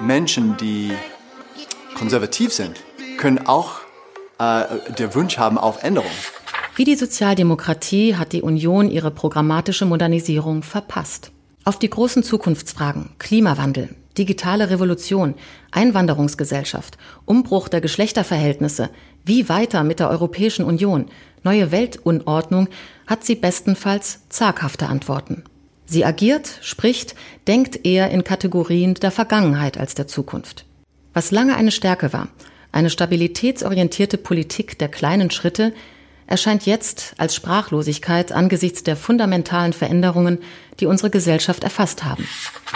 Menschen, 0.00 0.56
die 0.56 0.92
konservativ 1.94 2.52
sind, 2.52 2.76
können 3.18 3.46
auch 3.46 3.80
äh, 4.38 4.64
der 4.96 5.14
Wunsch 5.14 5.36
haben 5.36 5.58
auf 5.58 5.82
Änderung. 5.82 6.10
Wie 6.76 6.84
die 6.84 6.94
Sozialdemokratie 6.94 8.14
hat 8.14 8.32
die 8.32 8.42
Union 8.42 8.88
ihre 8.88 9.10
programmatische 9.10 9.84
Modernisierung 9.84 10.62
verpasst. 10.62 11.32
Auf 11.64 11.76
die 11.78 11.90
großen 11.90 12.22
Zukunftsfragen 12.22 13.10
Klimawandel, 13.18 13.96
digitale 14.16 14.70
Revolution, 14.70 15.34
Einwanderungsgesellschaft, 15.72 16.98
Umbruch 17.24 17.68
der 17.68 17.80
Geschlechterverhältnisse, 17.80 18.90
wie 19.24 19.48
weiter 19.48 19.82
mit 19.82 19.98
der 19.98 20.08
Europäischen 20.08 20.64
Union, 20.64 21.06
neue 21.42 21.72
Weltunordnung, 21.72 22.68
hat 23.06 23.24
sie 23.24 23.34
bestenfalls 23.34 24.20
zaghafte 24.28 24.86
Antworten. 24.86 25.44
Sie 25.90 26.04
agiert, 26.04 26.58
spricht, 26.60 27.14
denkt 27.46 27.86
eher 27.86 28.10
in 28.10 28.22
Kategorien 28.22 28.92
der 28.94 29.10
Vergangenheit 29.10 29.78
als 29.78 29.94
der 29.94 30.06
Zukunft. 30.06 30.66
Was 31.14 31.30
lange 31.30 31.56
eine 31.56 31.70
Stärke 31.70 32.12
war, 32.12 32.28
eine 32.72 32.90
stabilitätsorientierte 32.90 34.18
Politik 34.18 34.78
der 34.78 34.88
kleinen 34.88 35.30
Schritte, 35.30 35.72
erscheint 36.26 36.66
jetzt 36.66 37.14
als 37.16 37.34
Sprachlosigkeit 37.34 38.32
angesichts 38.32 38.82
der 38.82 38.96
fundamentalen 38.96 39.72
Veränderungen, 39.72 40.40
die 40.78 40.84
unsere 40.84 41.08
Gesellschaft 41.08 41.64
erfasst 41.64 42.04
haben. 42.04 42.28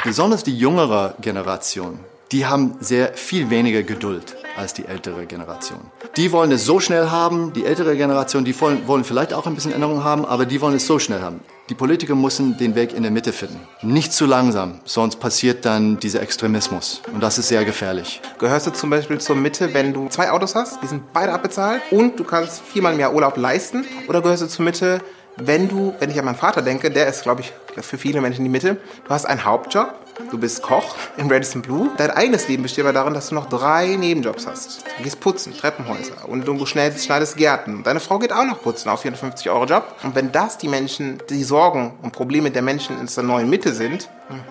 Besonders 0.05 0.43
die 0.43 0.57
jüngere 0.57 1.15
Generation, 1.21 2.01
die 2.33 2.47
haben 2.47 2.77
sehr 2.81 3.13
viel 3.13 3.51
weniger 3.51 3.83
Geduld 3.83 4.37
als 4.57 4.73
die 4.73 4.87
ältere 4.87 5.27
Generation. 5.27 5.81
Die 6.17 6.33
wollen 6.33 6.51
es 6.51 6.65
so 6.65 6.81
schnell 6.81 7.11
haben, 7.11 7.53
die 7.53 7.65
ältere 7.65 7.97
Generation, 7.97 8.45
die 8.45 8.59
wollen, 8.59 8.87
wollen 8.87 9.05
vielleicht 9.05 9.35
auch 9.35 9.47
ein 9.47 9.55
bisschen 9.55 9.73
Änderung 9.73 10.03
haben, 10.03 10.25
aber 10.25 10.47
die 10.47 10.61
wollen 10.61 10.75
es 10.75 10.87
so 10.87 10.99
schnell 10.99 11.21
haben. 11.21 11.41
Die 11.69 11.75
Politiker 11.75 12.15
müssen 12.15 12.57
den 12.59 12.75
Weg 12.75 12.95
in 12.95 13.03
der 13.03 13.13
Mitte 13.13 13.33
finden. 13.33 13.61
Nicht 13.83 14.13
zu 14.13 14.27
langsam, 14.27 14.81
sonst 14.85 15.21
passiert 15.21 15.65
dann 15.65 15.99
dieser 16.01 16.21
Extremismus. 16.21 17.03
Und 17.13 17.23
das 17.23 17.39
ist 17.39 17.49
sehr 17.49 17.65
gefährlich. 17.65 18.21
Gehörst 18.39 18.67
du 18.67 18.73
zum 18.73 18.91
Beispiel 18.91 19.19
zur 19.19 19.37
Mitte, 19.37 19.73
wenn 19.73 19.93
du 19.93 20.09
zwei 20.09 20.31
Autos 20.31 20.55
hast, 20.55 20.83
die 20.83 20.87
sind 20.87 21.13
beide 21.13 21.33
abbezahlt 21.33 21.83
und 21.91 22.19
du 22.19 22.25
kannst 22.25 22.63
viermal 22.63 22.95
mehr 22.95 23.15
Urlaub 23.15 23.37
leisten? 23.37 23.85
Oder 24.09 24.23
gehörst 24.23 24.43
du 24.43 24.49
zur 24.49 24.65
Mitte, 24.65 25.01
wenn 25.37 25.69
du, 25.69 25.95
wenn 25.99 26.11
ich 26.11 26.19
an 26.19 26.25
meinen 26.25 26.37
Vater 26.37 26.63
denke, 26.63 26.91
der 26.91 27.07
ist, 27.07 27.23
glaube 27.23 27.41
ich, 27.41 27.53
für 27.83 27.97
viele 27.97 28.21
Menschen 28.21 28.45
die 28.45 28.51
Mitte, 28.51 28.77
du 29.05 29.11
hast 29.11 29.25
einen 29.25 29.45
Hauptjob, 29.45 29.95
du 30.31 30.39
bist 30.39 30.63
Koch 30.63 30.95
in 31.17 31.31
Radisson 31.31 31.63
Blue. 31.63 31.91
Dein 31.97 32.11
eigenes 32.11 32.49
Leben 32.49 32.63
besteht 32.63 32.85
aber 32.85 32.93
darin, 32.93 33.15
dass 33.15 33.31
du 33.31 33.35
noch 33.35 33.49
drei 33.49 33.97
Nebenjobs 33.97 34.47
hast. 34.47 34.85
Du 34.99 35.05
gehst 35.05 35.21
putzen, 35.21 35.57
Treppenhäuser 35.57 36.29
und 36.29 36.47
du 36.47 36.67
schneidest, 36.67 37.07
schneidest 37.07 37.37
Gärten. 37.37 37.83
Deine 37.83 38.01
Frau 38.01 38.19
geht 38.19 38.33
auch 38.33 38.45
noch 38.45 38.61
putzen 38.63 38.91
auf 38.91 39.01
450 39.01 39.49
Euro 39.51 39.65
Job. 39.65 39.97
Und 40.03 40.15
wenn 40.15 40.33
das 40.33 40.59
die 40.59 40.69
Menschen, 40.69 41.23
die 41.31 41.45
Sorgen 41.45 41.95
und 42.03 42.13
Probleme 42.13 42.51
der 42.51 42.63
Menschen 42.63 43.01
in 43.01 43.07
der 43.07 43.23
neuen 43.23 43.49
Mitte 43.49 43.73
sind, 43.73 44.11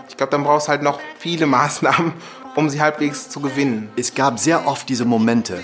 ich 0.09 0.17
glaube, 0.17 0.31
dann 0.31 0.43
brauchst 0.43 0.67
du 0.67 0.71
halt 0.71 0.81
noch 0.81 0.99
viele 1.17 1.45
Maßnahmen, 1.47 2.13
um 2.55 2.69
sie 2.69 2.81
halbwegs 2.81 3.29
zu 3.29 3.39
gewinnen. 3.39 3.91
Es 3.95 4.15
gab 4.15 4.39
sehr 4.39 4.67
oft 4.67 4.89
diese 4.89 5.05
Momente 5.05 5.59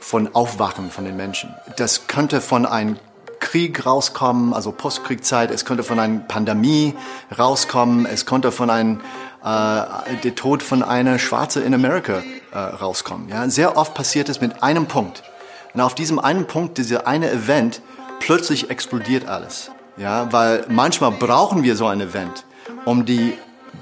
von 0.00 0.34
Aufwachen 0.34 0.90
von 0.90 1.04
den 1.04 1.16
Menschen. 1.16 1.54
Das 1.76 2.06
könnte 2.06 2.40
von 2.40 2.66
einem 2.66 2.98
Krieg 3.40 3.84
rauskommen, 3.84 4.52
also 4.52 4.72
Postkriegzeit. 4.72 5.50
Es 5.50 5.64
könnte 5.64 5.82
von 5.82 5.98
einer 5.98 6.20
Pandemie 6.20 6.94
rauskommen. 7.36 8.06
Es 8.06 8.26
könnte 8.26 8.52
von 8.52 8.70
einem 8.70 9.00
äh, 9.42 10.16
der 10.22 10.34
Tod 10.34 10.62
von 10.62 10.82
einer 10.82 11.18
Schwarze 11.18 11.60
in 11.60 11.74
Amerika 11.74 12.22
äh, 12.52 12.58
rauskommen. 12.58 13.28
Ja, 13.28 13.48
sehr 13.48 13.76
oft 13.76 13.94
passiert 13.94 14.28
es 14.28 14.40
mit 14.40 14.62
einem 14.62 14.86
Punkt. 14.86 15.22
Und 15.74 15.80
auf 15.80 15.94
diesem 15.94 16.18
einen 16.18 16.46
Punkt, 16.46 16.78
dieser 16.78 17.06
eine 17.06 17.30
Event, 17.30 17.82
plötzlich 18.20 18.70
explodiert 18.70 19.28
alles. 19.28 19.70
Ja, 19.96 20.32
weil 20.32 20.64
manchmal 20.68 21.10
brauchen 21.12 21.62
wir 21.62 21.76
so 21.76 21.86
ein 21.86 22.00
Event, 22.00 22.44
um 22.84 23.04
die 23.04 23.34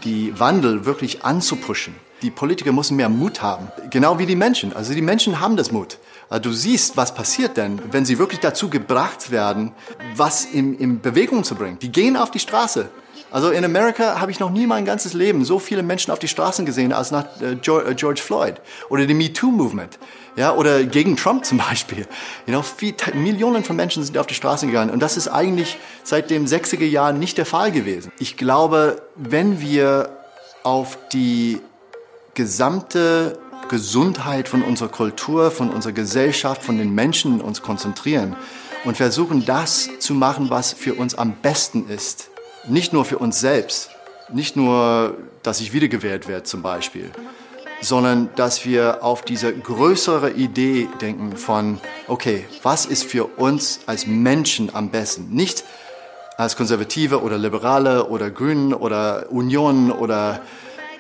die 0.04 0.38
Wandel 0.38 0.84
wirklich 0.84 1.24
anzupushen. 1.24 1.94
Die 2.22 2.30
Politiker 2.30 2.72
müssen 2.72 2.96
mehr 2.96 3.08
Mut 3.08 3.42
haben, 3.42 3.68
genau 3.90 4.18
wie 4.18 4.26
die 4.26 4.36
Menschen. 4.36 4.74
Also 4.74 4.94
die 4.94 5.02
Menschen 5.02 5.40
haben 5.40 5.56
das 5.56 5.70
Mut. 5.70 5.98
Äh, 6.30 6.40
du 6.40 6.52
siehst, 6.52 6.96
was 6.96 7.14
passiert 7.14 7.56
denn, 7.56 7.80
wenn 7.90 8.04
sie 8.04 8.18
wirklich 8.18 8.40
dazu 8.40 8.68
gebracht 8.68 9.30
werden, 9.30 9.72
was 10.14 10.44
in, 10.44 10.78
in 10.78 11.00
Bewegung 11.00 11.44
zu 11.44 11.54
bringen. 11.54 11.78
Die 11.80 11.92
gehen 11.92 12.16
auf 12.16 12.30
die 12.30 12.38
Straße. 12.38 12.88
Also 13.30 13.50
in 13.50 13.64
Amerika 13.64 14.20
habe 14.20 14.30
ich 14.30 14.38
noch 14.38 14.50
nie 14.50 14.66
mein 14.66 14.84
ganzes 14.84 15.12
Leben 15.12 15.44
so 15.44 15.58
viele 15.58 15.82
Menschen 15.82 16.12
auf 16.12 16.18
die 16.18 16.28
Straßen 16.28 16.64
gesehen 16.64 16.92
als 16.92 17.10
nach 17.10 17.26
äh, 17.40 17.52
äh, 17.52 17.56
George 17.94 18.22
Floyd 18.22 18.60
oder 18.88 19.06
dem 19.06 19.18
MeToo-Movement. 19.18 19.98
Ja, 20.36 20.54
oder 20.54 20.84
gegen 20.84 21.16
Trump 21.16 21.44
zum 21.44 21.58
Beispiel. 21.58 22.06
You 22.46 22.52
know, 22.52 22.62
viel, 22.62 22.94
Millionen 23.14 23.64
von 23.64 23.74
Menschen 23.74 24.04
sind 24.04 24.18
auf 24.18 24.26
die 24.26 24.34
Straßen 24.34 24.68
gegangen. 24.68 24.90
Und 24.90 25.00
das 25.00 25.16
ist 25.16 25.28
eigentlich 25.28 25.78
seit 26.04 26.30
den 26.30 26.46
60er 26.46 26.84
Jahren 26.84 27.18
nicht 27.18 27.38
der 27.38 27.46
Fall 27.46 27.72
gewesen. 27.72 28.12
Ich 28.18 28.36
glaube, 28.36 29.02
wenn 29.16 29.60
wir 29.60 30.10
auf 30.62 30.98
die 31.12 31.60
gesamte 32.34 33.38
Gesundheit 33.68 34.48
von 34.48 34.62
unserer 34.62 34.88
Kultur, 34.88 35.50
von 35.50 35.70
unserer 35.70 35.92
Gesellschaft, 35.92 36.62
von 36.62 36.78
den 36.78 36.94
Menschen 36.94 37.40
uns 37.40 37.62
konzentrieren 37.62 38.36
und 38.84 38.96
versuchen 38.96 39.44
das 39.44 39.88
zu 39.98 40.14
machen, 40.14 40.50
was 40.50 40.72
für 40.72 40.94
uns 40.94 41.14
am 41.14 41.34
besten 41.42 41.88
ist. 41.88 42.30
Nicht 42.68 42.92
nur 42.92 43.04
für 43.04 43.18
uns 43.18 43.40
selbst, 43.40 43.90
nicht 44.32 44.56
nur, 44.56 45.16
dass 45.42 45.60
ich 45.60 45.72
wiedergewählt 45.72 46.28
werde 46.28 46.44
zum 46.44 46.62
Beispiel, 46.62 47.10
sondern 47.80 48.30
dass 48.36 48.64
wir 48.64 49.04
auf 49.04 49.22
diese 49.22 49.52
größere 49.52 50.30
Idee 50.30 50.88
denken 51.00 51.36
von, 51.36 51.80
okay, 52.08 52.44
was 52.62 52.86
ist 52.86 53.04
für 53.04 53.24
uns 53.24 53.80
als 53.86 54.06
Menschen 54.06 54.74
am 54.74 54.90
besten? 54.90 55.28
Nicht 55.30 55.64
als 56.36 56.56
Konservative 56.56 57.22
oder 57.22 57.38
Liberale 57.38 58.08
oder 58.08 58.30
Grünen 58.30 58.74
oder 58.74 59.30
Union 59.30 59.90
oder 59.90 60.40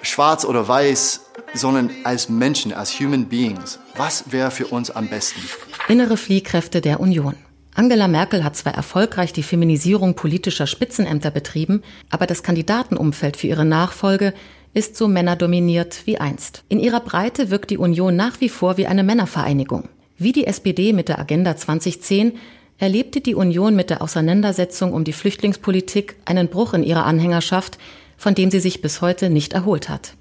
Schwarz 0.02 0.44
oder 0.44 0.68
Weiß, 0.68 1.26
sondern 1.54 1.90
als 2.04 2.28
Menschen, 2.28 2.72
als 2.72 2.98
Human 3.00 3.26
Beings. 3.26 3.78
Was 3.96 4.30
wäre 4.32 4.50
für 4.50 4.66
uns 4.66 4.90
am 4.90 5.08
besten? 5.08 5.40
Innere 5.88 6.16
Fliehkräfte 6.16 6.80
der 6.80 7.00
Union. 7.00 7.34
Angela 7.74 8.08
Merkel 8.08 8.42
hat 8.42 8.56
zwar 8.56 8.74
erfolgreich 8.74 9.32
die 9.32 9.42
Feminisierung 9.42 10.14
politischer 10.14 10.66
Spitzenämter 10.66 11.30
betrieben, 11.30 11.82
aber 12.08 12.26
das 12.26 12.42
Kandidatenumfeld 12.42 13.36
für 13.36 13.48
ihre 13.48 13.66
Nachfolge 13.66 14.32
ist 14.72 14.96
so 14.96 15.08
männerdominiert 15.08 16.02
wie 16.06 16.18
einst. 16.18 16.64
In 16.68 16.80
ihrer 16.80 17.00
Breite 17.00 17.50
wirkt 17.50 17.70
die 17.70 17.78
Union 17.78 18.16
nach 18.16 18.40
wie 18.40 18.48
vor 18.48 18.78
wie 18.78 18.86
eine 18.86 19.02
Männervereinigung. 19.02 19.88
Wie 20.18 20.32
die 20.32 20.46
SPD 20.46 20.94
mit 20.94 21.08
der 21.08 21.18
Agenda 21.18 21.56
2010 21.56 22.38
erlebte 22.78 23.20
die 23.20 23.34
Union 23.34 23.76
mit 23.76 23.90
der 23.90 24.02
Auseinandersetzung 24.02 24.92
um 24.92 25.04
die 25.04 25.12
Flüchtlingspolitik 25.12 26.16
einen 26.24 26.48
Bruch 26.48 26.74
in 26.74 26.82
ihrer 26.82 27.04
Anhängerschaft, 27.04 27.78
von 28.16 28.34
dem 28.34 28.50
sie 28.50 28.60
sich 28.60 28.82
bis 28.82 29.00
heute 29.00 29.30
nicht 29.30 29.52
erholt 29.52 29.88
hat. 29.88 30.14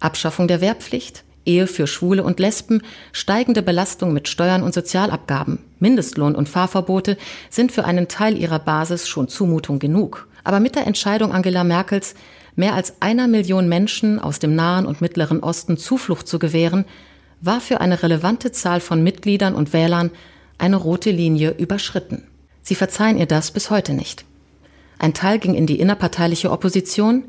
Abschaffung 0.00 0.48
der 0.48 0.60
Wehrpflicht, 0.60 1.24
Ehe 1.46 1.66
für 1.66 1.86
Schwule 1.86 2.24
und 2.24 2.40
Lesben, 2.40 2.82
steigende 3.12 3.62
Belastung 3.62 4.12
mit 4.12 4.28
Steuern 4.28 4.62
und 4.62 4.74
Sozialabgaben, 4.74 5.60
Mindestlohn 5.78 6.34
und 6.34 6.48
Fahrverbote 6.48 7.16
sind 7.50 7.72
für 7.72 7.84
einen 7.84 8.08
Teil 8.08 8.36
ihrer 8.36 8.58
Basis 8.58 9.08
schon 9.08 9.28
Zumutung 9.28 9.78
genug. 9.78 10.28
Aber 10.44 10.60
mit 10.60 10.74
der 10.74 10.86
Entscheidung 10.86 11.32
Angela 11.32 11.64
Merkels, 11.64 12.14
mehr 12.56 12.74
als 12.74 12.94
einer 13.00 13.28
Million 13.28 13.68
Menschen 13.68 14.18
aus 14.18 14.38
dem 14.38 14.54
Nahen 14.54 14.86
und 14.86 15.00
Mittleren 15.00 15.40
Osten 15.40 15.76
Zuflucht 15.76 16.26
zu 16.26 16.38
gewähren, 16.38 16.84
war 17.40 17.60
für 17.60 17.80
eine 17.80 18.02
relevante 18.02 18.52
Zahl 18.52 18.80
von 18.80 19.02
Mitgliedern 19.02 19.54
und 19.54 19.72
Wählern 19.72 20.10
eine 20.58 20.76
rote 20.76 21.10
Linie 21.10 21.50
überschritten. 21.50 22.26
Sie 22.62 22.74
verzeihen 22.74 23.18
ihr 23.18 23.26
das 23.26 23.50
bis 23.50 23.70
heute 23.70 23.92
nicht. 23.94 24.25
Ein 24.98 25.14
Teil 25.14 25.38
ging 25.38 25.54
in 25.54 25.66
die 25.66 25.78
innerparteiliche 25.78 26.50
Opposition, 26.50 27.24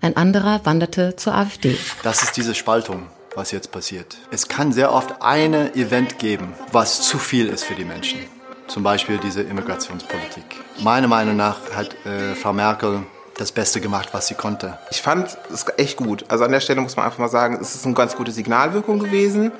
ein 0.00 0.16
anderer 0.16 0.64
wanderte 0.64 1.16
zur 1.16 1.34
AfD. 1.34 1.76
Das 2.02 2.22
ist 2.22 2.36
diese 2.36 2.54
Spaltung, 2.54 3.06
was 3.34 3.50
jetzt 3.50 3.70
passiert. 3.70 4.16
Es 4.30 4.48
kann 4.48 4.72
sehr 4.72 4.92
oft 4.92 5.20
eine 5.20 5.74
Event 5.74 6.18
geben, 6.18 6.54
was 6.72 7.02
zu 7.02 7.18
viel 7.18 7.48
ist 7.48 7.64
für 7.64 7.74
die 7.74 7.84
Menschen. 7.84 8.20
Zum 8.66 8.82
Beispiel 8.82 9.18
diese 9.18 9.42
Immigrationspolitik. 9.42 10.44
Meiner 10.80 11.08
Meinung 11.08 11.36
nach 11.36 11.58
hat 11.74 11.94
äh, 12.06 12.34
Frau 12.34 12.52
Merkel 12.52 13.02
das 13.36 13.52
Beste 13.52 13.80
gemacht, 13.80 14.10
was 14.12 14.28
sie 14.28 14.34
konnte. 14.34 14.78
Ich 14.90 15.02
fand 15.02 15.36
es 15.52 15.66
echt 15.76 15.96
gut. 15.96 16.24
Also 16.28 16.44
an 16.44 16.52
der 16.52 16.60
Stelle 16.60 16.80
muss 16.80 16.96
man 16.96 17.06
einfach 17.06 17.18
mal 17.18 17.28
sagen, 17.28 17.58
es 17.60 17.74
ist 17.74 17.84
eine 17.84 17.94
ganz 17.94 18.14
gute 18.14 18.32
Signalwirkung 18.32 18.98
gewesen. 18.98 19.50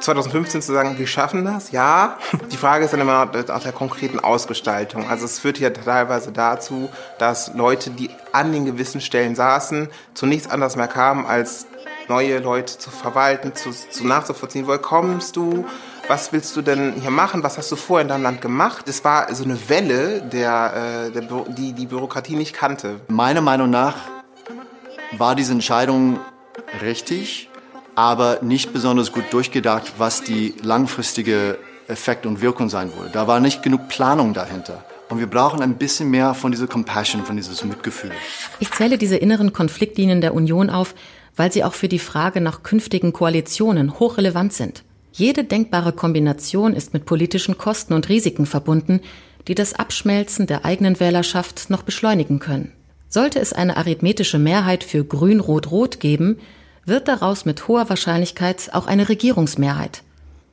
2015 0.00 0.62
zu 0.62 0.72
sagen, 0.72 0.98
wir 0.98 1.06
schaffen 1.06 1.44
das, 1.44 1.70
ja. 1.70 2.18
Die 2.50 2.56
Frage 2.56 2.84
ist 2.84 2.92
dann 2.92 3.00
immer 3.00 3.26
nach 3.26 3.62
der 3.62 3.72
konkreten 3.72 4.18
Ausgestaltung. 4.18 5.08
Also 5.08 5.24
es 5.24 5.38
führt 5.38 5.58
ja 5.58 5.70
teilweise 5.70 6.32
dazu, 6.32 6.88
dass 7.18 7.54
Leute, 7.54 7.90
die 7.90 8.10
an 8.32 8.52
den 8.52 8.64
gewissen 8.64 9.00
Stellen 9.00 9.34
saßen, 9.34 9.88
zu 10.14 10.26
nichts 10.26 10.50
anderes 10.50 10.76
mehr 10.76 10.88
kamen, 10.88 11.24
als 11.26 11.66
neue 12.08 12.40
Leute 12.40 12.76
zu 12.76 12.90
verwalten, 12.90 13.54
zu, 13.54 13.70
zu 13.70 14.06
nachzuvollziehen. 14.06 14.66
Woher 14.66 14.78
kommst 14.78 15.36
du? 15.36 15.64
Was 16.08 16.32
willst 16.32 16.56
du 16.56 16.62
denn 16.62 16.94
hier 17.00 17.12
machen? 17.12 17.44
Was 17.44 17.56
hast 17.56 17.70
du 17.70 17.76
vorher 17.76 18.02
in 18.02 18.08
deinem 18.08 18.24
Land 18.24 18.40
gemacht? 18.42 18.88
Es 18.88 19.04
war 19.04 19.32
so 19.32 19.44
eine 19.44 19.68
Welle, 19.68 20.22
der, 20.22 21.06
äh, 21.06 21.12
der, 21.12 21.22
die 21.46 21.72
die 21.72 21.86
Bürokratie 21.86 22.34
nicht 22.34 22.52
kannte. 22.52 23.00
Meiner 23.06 23.40
Meinung 23.40 23.70
nach 23.70 23.94
war 25.12 25.36
diese 25.36 25.52
Entscheidung 25.52 26.18
richtig 26.82 27.49
aber 28.00 28.38
nicht 28.40 28.72
besonders 28.72 29.12
gut 29.12 29.24
durchgedacht, 29.30 29.92
was 29.98 30.22
die 30.22 30.54
langfristige 30.62 31.58
Effekt 31.86 32.24
und 32.24 32.40
Wirkung 32.40 32.70
sein 32.70 32.94
würde. 32.96 33.10
Da 33.12 33.26
war 33.26 33.40
nicht 33.40 33.62
genug 33.62 33.88
Planung 33.88 34.32
dahinter. 34.32 34.82
Und 35.10 35.18
wir 35.18 35.26
brauchen 35.26 35.60
ein 35.60 35.76
bisschen 35.76 36.08
mehr 36.08 36.32
von 36.32 36.50
dieser 36.50 36.66
Compassion, 36.66 37.26
von 37.26 37.36
dieses 37.36 37.62
Mitgefühl. 37.62 38.12
Ich 38.58 38.70
zähle 38.70 38.96
diese 38.96 39.16
inneren 39.16 39.52
Konfliktlinien 39.52 40.22
der 40.22 40.32
Union 40.32 40.70
auf, 40.70 40.94
weil 41.36 41.52
sie 41.52 41.62
auch 41.62 41.74
für 41.74 41.88
die 41.88 41.98
Frage 41.98 42.40
nach 42.40 42.62
künftigen 42.62 43.12
Koalitionen 43.12 44.00
hochrelevant 44.00 44.54
sind. 44.54 44.82
Jede 45.12 45.44
denkbare 45.44 45.92
Kombination 45.92 46.72
ist 46.72 46.94
mit 46.94 47.04
politischen 47.04 47.58
Kosten 47.58 47.92
und 47.92 48.08
Risiken 48.08 48.46
verbunden, 48.46 49.00
die 49.46 49.54
das 49.54 49.74
Abschmelzen 49.74 50.46
der 50.46 50.64
eigenen 50.64 51.00
Wählerschaft 51.00 51.68
noch 51.68 51.82
beschleunigen 51.82 52.38
können. 52.38 52.72
Sollte 53.10 53.40
es 53.40 53.52
eine 53.52 53.76
arithmetische 53.76 54.38
Mehrheit 54.38 54.84
für 54.84 55.04
Grün-Rot-Rot 55.04 56.00
geben, 56.00 56.38
wird 56.84 57.08
daraus 57.08 57.44
mit 57.44 57.68
hoher 57.68 57.88
Wahrscheinlichkeit 57.88 58.70
auch 58.72 58.86
eine 58.86 59.08
Regierungsmehrheit. 59.08 60.02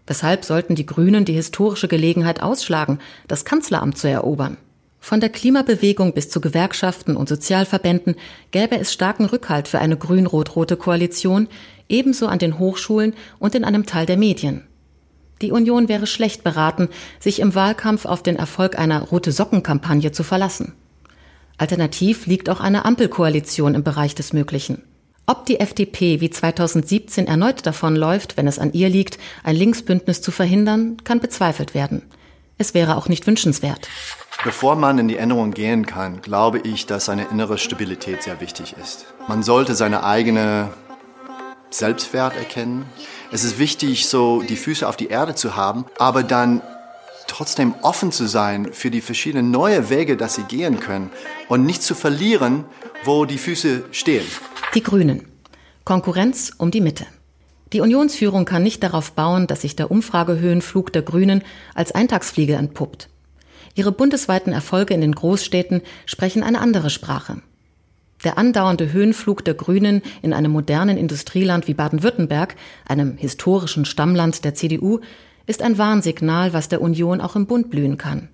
Weshalb 0.06 0.46
sollten 0.46 0.76
die 0.76 0.86
Grünen 0.86 1.26
die 1.26 1.34
historische 1.34 1.88
Gelegenheit 1.88 2.42
ausschlagen, 2.42 3.00
das 3.28 3.46
Kanzleramt 3.46 3.98
zu 3.98 4.10
erobern? 4.10 4.58
Von 5.00 5.20
der 5.20 5.30
Klimabewegung 5.30 6.14
bis 6.14 6.30
zu 6.30 6.42
Gewerkschaften 6.42 7.16
und 7.16 7.30
Sozialverbänden 7.30 8.16
gäbe 8.52 8.78
es 8.78 8.92
starken 8.92 9.26
Rückhalt 9.26 9.68
für 9.68 9.80
eine 9.80 9.98
grün-rot-rote 9.98 10.76
Koalition, 10.76 11.48
ebenso 11.88 12.28
an 12.28 12.40
den 12.40 12.60
Hochschulen 12.60 13.14
und 13.40 13.56
in 13.56 13.64
einem 13.64 13.86
Teil 13.86 14.06
der 14.06 14.18
Medien. 14.18 14.64
Die 15.42 15.52
Union 15.52 15.88
wäre 15.88 16.08
schlecht 16.08 16.44
beraten, 16.44 16.90
sich 17.20 17.40
im 17.40 17.54
Wahlkampf 17.54 18.06
auf 18.06 18.24
den 18.24 18.38
Erfolg 18.38 18.78
einer 18.78 19.02
rote 19.02 19.32
Socken-Kampagne 19.32 20.12
zu 20.12 20.24
verlassen. 20.24 20.74
Alternativ 21.58 22.26
liegt 22.26 22.50
auch 22.50 22.60
eine 22.60 22.86
Ampelkoalition 22.86 23.76
im 23.76 23.84
Bereich 23.84 24.16
des 24.16 24.34
Möglichen. 24.34 24.84
Ob 25.30 25.46
die 25.46 25.60
FDP 25.60 26.22
wie 26.22 26.30
2017 26.30 27.28
erneut 27.28 27.66
davonläuft, 27.66 28.38
wenn 28.38 28.48
es 28.48 28.60
an 28.60 28.72
ihr 28.72 28.88
liegt, 28.88 29.20
ein 29.44 29.58
Linksbündnis 29.58 30.22
zu 30.22 30.32
verhindern, 30.32 30.96
kann 31.04 31.20
bezweifelt 31.20 31.74
werden. 31.74 32.04
Es 32.58 32.74
wäre 32.74 32.96
auch 32.96 33.10
nicht 33.10 33.28
wünschenswert. 33.28 33.90
Bevor 34.46 34.78
man 34.78 34.98
in 35.00 35.10
die 35.10 35.18
Änderung 35.18 35.52
gehen 35.52 35.86
kann, 35.86 36.22
glaube 36.22 36.60
ich, 36.60 36.86
dass 36.86 37.10
eine 37.10 37.26
innere 37.26 37.58
Stabilität 37.58 38.24
sehr 38.24 38.40
wichtig 38.40 38.76
ist. 38.82 39.08
Man 39.28 39.44
sollte 39.44 39.76
seine 39.76 40.06
eigene 40.06 40.70
Selbstwert 41.72 42.38
erkennen. 42.38 42.86
Es 43.30 43.44
ist 43.44 43.60
wichtig, 43.60 44.08
so 44.08 44.42
die 44.42 44.56
Füße 44.56 44.88
auf 44.88 44.96
die 44.96 45.08
Erde 45.08 45.36
zu 45.36 45.58
haben, 45.58 45.84
aber 45.98 46.24
dann 46.24 46.62
trotzdem 47.28 47.76
offen 47.82 48.14
zu 48.14 48.28
sein 48.28 48.72
für 48.72 48.90
die 48.90 49.02
verschiedenen 49.02 49.52
neue 49.52 49.90
Wege, 49.90 50.16
dass 50.16 50.36
sie 50.36 50.44
gehen 50.44 50.80
können 50.80 51.12
und 51.50 51.66
nicht 51.66 51.84
zu 51.84 51.94
verlieren, 51.94 52.64
wo 53.08 53.24
die 53.24 53.38
Füße 53.38 53.86
stehen. 53.92 54.26
Die 54.76 54.84
Grünen. 54.84 55.26
Konkurrenz 55.86 56.52
um 56.58 56.72
die 56.72 56.82
Mitte. 56.82 57.06
Die 57.72 57.80
Unionsführung 57.80 58.44
kann 58.44 58.64
nicht 58.64 58.84
darauf 58.84 59.14
bauen, 59.14 59.48
dass 59.48 59.62
sich 59.62 59.78
der 59.78 59.90
Umfragehöhenflug 59.90 60.92
der 60.92 61.02
Grünen 61.02 61.42
als 61.74 61.94
Eintagsfliege 61.94 62.56
entpuppt. 62.56 63.10
Ihre 63.76 63.94
bundesweiten 63.94 64.52
Erfolge 64.52 64.94
in 64.94 65.02
den 65.02 65.16
Großstädten 65.16 65.82
sprechen 66.06 66.44
eine 66.44 66.60
andere 66.60 66.90
Sprache. 66.90 67.42
Der 68.24 68.38
andauernde 68.38 68.92
Höhenflug 68.92 69.46
der 69.46 69.54
Grünen 69.54 70.02
in 70.22 70.34
einem 70.34 70.52
modernen 70.52 70.98
Industrieland 70.98 71.68
wie 71.68 71.76
Baden-Württemberg, 71.76 72.56
einem 72.88 73.16
historischen 73.16 73.86
Stammland 73.86 74.44
der 74.44 74.54
CDU, 74.54 75.00
ist 75.46 75.62
ein 75.62 75.78
Warnsignal, 75.78 76.52
was 76.52 76.68
der 76.68 76.82
Union 76.82 77.22
auch 77.22 77.36
im 77.36 77.46
Bund 77.46 77.70
blühen 77.70 77.98
kann. 77.98 78.28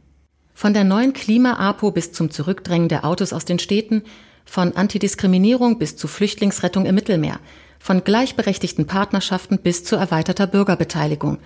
Von 0.55 0.73
der 0.73 0.83
neuen 0.83 1.13
Klima-APO 1.13 1.91
bis 1.91 2.11
zum 2.11 2.31
Zurückdrängen 2.31 2.89
der 2.89 3.05
Autos 3.05 3.33
aus 3.33 3.45
den 3.45 3.59
Städten, 3.59 4.03
von 4.45 4.75
Antidiskriminierung 4.75 5.79
bis 5.79 5.95
zu 5.95 6.07
Flüchtlingsrettung 6.07 6.85
im 6.85 6.95
Mittelmeer, 6.95 7.39
von 7.79 8.03
gleichberechtigten 8.03 8.87
Partnerschaften 8.87 9.57
bis 9.57 9.83
zu 9.83 9.95
erweiterter 9.95 10.47
Bürgerbeteiligung. 10.47 11.39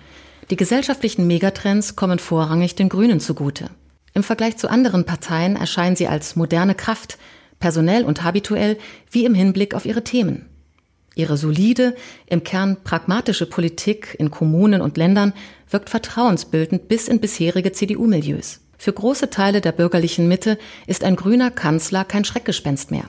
Die 0.50 0.56
gesellschaftlichen 0.56 1.26
Megatrends 1.26 1.96
kommen 1.96 2.18
vorrangig 2.18 2.74
den 2.74 2.88
Grünen 2.88 3.20
zugute. 3.20 3.70
Im 4.14 4.22
Vergleich 4.22 4.56
zu 4.56 4.68
anderen 4.68 5.04
Parteien 5.04 5.56
erscheinen 5.56 5.96
sie 5.96 6.08
als 6.08 6.36
moderne 6.36 6.74
Kraft, 6.74 7.18
personell 7.60 8.04
und 8.04 8.22
habituell, 8.22 8.78
wie 9.10 9.24
im 9.24 9.34
Hinblick 9.34 9.74
auf 9.74 9.84
ihre 9.84 10.04
Themen. 10.04 10.46
Ihre 11.14 11.36
solide, 11.36 11.96
im 12.26 12.44
Kern 12.44 12.76
pragmatische 12.84 13.46
Politik 13.46 14.14
in 14.18 14.30
Kommunen 14.30 14.80
und 14.80 14.96
Ländern 14.96 15.32
wirkt 15.68 15.90
vertrauensbildend 15.90 16.86
bis 16.86 17.08
in 17.08 17.20
bisherige 17.20 17.72
CDU-Milieus. 17.72 18.60
Für 18.78 18.92
große 18.92 19.28
Teile 19.28 19.60
der 19.60 19.72
bürgerlichen 19.72 20.28
Mitte 20.28 20.56
ist 20.86 21.02
ein 21.02 21.16
grüner 21.16 21.50
Kanzler 21.50 22.04
kein 22.04 22.24
Schreckgespenst 22.24 22.92
mehr. 22.92 23.04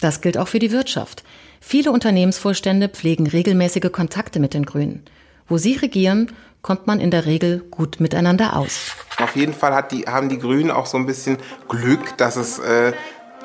Das 0.00 0.22
gilt 0.22 0.38
auch 0.38 0.48
für 0.48 0.58
die 0.58 0.72
Wirtschaft. 0.72 1.22
Viele 1.60 1.92
Unternehmensvorstände 1.92 2.88
pflegen 2.88 3.26
regelmäßige 3.26 3.92
Kontakte 3.92 4.40
mit 4.40 4.54
den 4.54 4.64
Grünen. 4.64 5.04
Wo 5.48 5.58
sie 5.58 5.74
regieren, 5.74 6.32
kommt 6.62 6.86
man 6.86 6.98
in 6.98 7.10
der 7.10 7.26
Regel 7.26 7.60
gut 7.70 8.00
miteinander 8.00 8.56
aus. 8.56 8.92
Auf 9.18 9.36
jeden 9.36 9.54
Fall 9.54 9.74
hat 9.74 9.92
die, 9.92 10.06
haben 10.06 10.28
die 10.28 10.38
Grünen 10.38 10.70
auch 10.70 10.86
so 10.86 10.96
ein 10.96 11.06
bisschen 11.06 11.38
Glück, 11.68 12.16
dass 12.16 12.36
es 12.36 12.58
äh, 12.58 12.92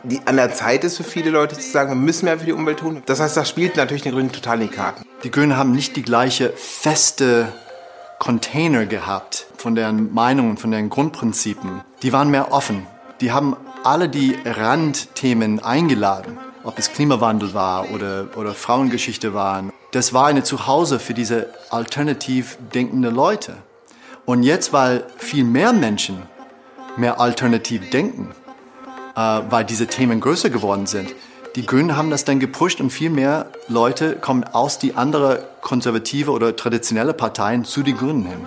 die, 0.03 0.19
an 0.25 0.37
der 0.37 0.53
Zeit 0.53 0.83
ist 0.83 0.97
für 0.97 1.03
viele 1.03 1.29
Leute 1.29 1.57
zu 1.57 1.69
sagen, 1.69 1.91
wir 1.91 1.95
müssen 1.95 2.25
mehr 2.25 2.39
für 2.39 2.45
die 2.45 2.53
Umwelt 2.53 2.79
tun. 2.79 3.03
Das 3.05 3.19
heißt, 3.19 3.37
das 3.37 3.49
spielt 3.49 3.75
natürlich 3.75 4.01
den 4.01 4.13
Grünen 4.13 4.31
total 4.31 4.61
in 4.61 4.69
die 4.69 4.73
Karten. 4.73 5.03
Die 5.23 5.31
Grünen 5.31 5.57
haben 5.57 5.71
nicht 5.73 5.95
die 5.95 6.01
gleiche 6.01 6.51
feste 6.55 7.51
Container 8.21 8.85
gehabt 8.85 9.47
von 9.57 9.75
deren 9.75 10.13
Meinungen, 10.13 10.55
von 10.55 10.71
deren 10.71 10.89
Grundprinzipien. 10.89 11.81
Die 12.01 12.13
waren 12.13 12.31
mehr 12.31 12.53
offen. 12.53 12.87
Die 13.19 13.31
haben 13.31 13.57
alle 13.83 14.07
die 14.07 14.37
Randthemen 14.45 15.59
eingeladen, 15.59 16.37
ob 16.63 16.79
es 16.79 16.93
Klimawandel 16.93 17.53
war 17.53 17.91
oder, 17.91 18.29
oder 18.37 18.53
Frauengeschichte 18.53 19.33
waren 19.33 19.71
das 19.91 20.13
war 20.13 20.27
eine 20.27 20.43
Zuhause 20.43 20.99
für 20.99 21.13
diese 21.13 21.49
alternativ 21.69 22.57
denkende 22.73 23.09
Leute. 23.09 23.57
Und 24.25 24.43
jetzt, 24.43 24.71
weil 24.71 25.03
viel 25.17 25.43
mehr 25.43 25.73
Menschen 25.73 26.23
mehr 26.97 27.19
alternativ 27.19 27.89
denken, 27.89 28.31
äh, 29.15 29.41
weil 29.49 29.65
diese 29.65 29.87
Themen 29.87 30.19
größer 30.19 30.49
geworden 30.49 30.87
sind, 30.87 31.13
die 31.55 31.65
Grünen 31.65 31.97
haben 31.97 32.09
das 32.09 32.23
dann 32.23 32.39
gepusht 32.39 32.79
und 32.79 32.91
viel 32.91 33.09
mehr 33.09 33.47
Leute 33.67 34.15
kommen 34.15 34.43
aus 34.43 34.79
die 34.79 34.95
andere 34.95 35.43
konservative 35.61 36.31
oder 36.31 36.55
traditionelle 36.55 37.13
Parteien 37.13 37.65
zu 37.65 37.83
den 37.83 37.97
Grünen 37.97 38.25
hin. 38.25 38.39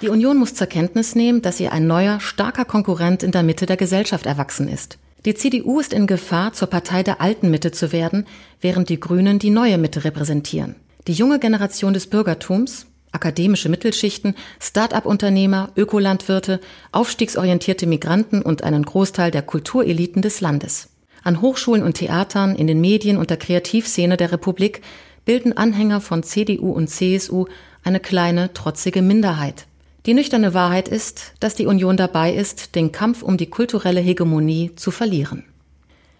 Die 0.00 0.08
Union 0.08 0.38
muss 0.38 0.54
zur 0.54 0.66
Kenntnis 0.66 1.14
nehmen, 1.14 1.42
dass 1.42 1.60
ihr 1.60 1.72
ein 1.72 1.86
neuer, 1.86 2.20
starker 2.20 2.64
Konkurrent 2.64 3.22
in 3.22 3.32
der 3.32 3.42
Mitte 3.42 3.66
der 3.66 3.76
Gesellschaft 3.76 4.26
erwachsen 4.26 4.68
ist. 4.68 4.98
Die 5.26 5.34
CDU 5.34 5.80
ist 5.80 5.92
in 5.92 6.06
Gefahr, 6.06 6.54
zur 6.54 6.68
Partei 6.68 7.02
der 7.02 7.20
alten 7.20 7.50
Mitte 7.50 7.72
zu 7.72 7.92
werden, 7.92 8.26
während 8.60 8.88
die 8.88 8.98
Grünen 8.98 9.38
die 9.38 9.50
neue 9.50 9.76
Mitte 9.76 10.04
repräsentieren. 10.04 10.76
Die 11.06 11.12
junge 11.12 11.38
Generation 11.38 11.92
des 11.92 12.06
Bürgertums, 12.06 12.86
akademische 13.12 13.68
Mittelschichten, 13.68 14.34
Start-up-Unternehmer, 14.60 15.70
Ökolandwirte, 15.76 16.60
aufstiegsorientierte 16.92 17.86
Migranten 17.86 18.40
und 18.40 18.64
einen 18.64 18.84
Großteil 18.84 19.30
der 19.30 19.42
Kultureliten 19.42 20.22
des 20.22 20.40
Landes. 20.40 20.88
An 21.22 21.40
Hochschulen 21.40 21.82
und 21.82 21.94
Theatern, 21.94 22.54
in 22.54 22.66
den 22.66 22.80
Medien 22.80 23.16
und 23.16 23.30
der 23.30 23.36
Kreativszene 23.36 24.16
der 24.16 24.32
Republik 24.32 24.82
bilden 25.24 25.56
Anhänger 25.56 26.00
von 26.00 26.22
CDU 26.22 26.72
und 26.72 26.88
CSU 26.88 27.46
eine 27.84 28.00
kleine, 28.00 28.52
trotzige 28.52 29.02
Minderheit. 29.02 29.66
Die 30.06 30.14
nüchterne 30.14 30.54
Wahrheit 30.54 30.88
ist, 30.88 31.32
dass 31.40 31.54
die 31.54 31.66
Union 31.66 31.96
dabei 31.96 32.32
ist, 32.32 32.74
den 32.74 32.90
Kampf 32.90 33.22
um 33.22 33.36
die 33.36 33.50
kulturelle 33.50 34.00
Hegemonie 34.00 34.72
zu 34.76 34.90
verlieren. 34.90 35.44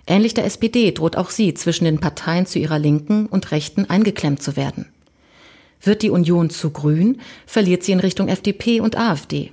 Ähnlich 0.07 0.35
der 0.35 0.45
SPD 0.45 0.93
droht 0.93 1.17
auch 1.17 1.31
sie 1.31 1.55
zwischen 1.55 1.85
den 1.85 2.01
Parteien 2.01 2.45
zu 2.45 2.59
ihrer 2.59 2.79
Linken 2.79 3.27
und 3.27 3.53
Rechten 3.53 3.89
eingeklemmt 3.89 4.43
zu 4.43 4.57
werden. 4.57 4.87
Wird 5.83 6.03
die 6.03 6.11
Union 6.11 6.51
zu 6.51 6.71
grün, 6.71 7.21
verliert 7.47 7.85
sie 7.85 7.93
in 7.93 8.01
Richtung 8.01 8.29
FDP 8.29 8.81
und 8.81 8.99
AfD. 8.99 9.53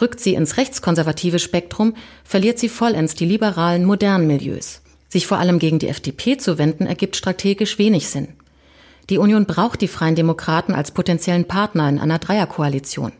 Rückt 0.00 0.20
sie 0.20 0.34
ins 0.34 0.56
rechtskonservative 0.56 1.38
Spektrum, 1.38 1.94
verliert 2.24 2.58
sie 2.58 2.68
vollends 2.68 3.14
die 3.14 3.26
liberalen 3.26 3.84
modernen 3.84 4.26
Milieus. 4.26 4.82
Sich 5.08 5.26
vor 5.26 5.38
allem 5.38 5.58
gegen 5.58 5.78
die 5.78 5.88
FDP 5.88 6.38
zu 6.38 6.56
wenden, 6.56 6.86
ergibt 6.86 7.16
strategisch 7.16 7.78
wenig 7.78 8.08
Sinn. 8.08 8.28
Die 9.10 9.18
Union 9.18 9.46
braucht 9.46 9.80
die 9.80 9.88
Freien 9.88 10.14
Demokraten 10.14 10.74
als 10.74 10.92
potenziellen 10.92 11.44
Partner 11.44 11.88
in 11.88 11.98
einer 11.98 12.18
Dreierkoalition. 12.18 13.12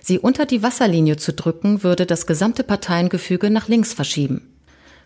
Sie 0.00 0.18
unter 0.18 0.46
die 0.46 0.64
Wasserlinie 0.64 1.16
zu 1.16 1.32
drücken, 1.32 1.84
würde 1.84 2.06
das 2.06 2.26
gesamte 2.26 2.64
Parteiengefüge 2.64 3.50
nach 3.50 3.68
links 3.68 3.92
verschieben. 3.92 4.52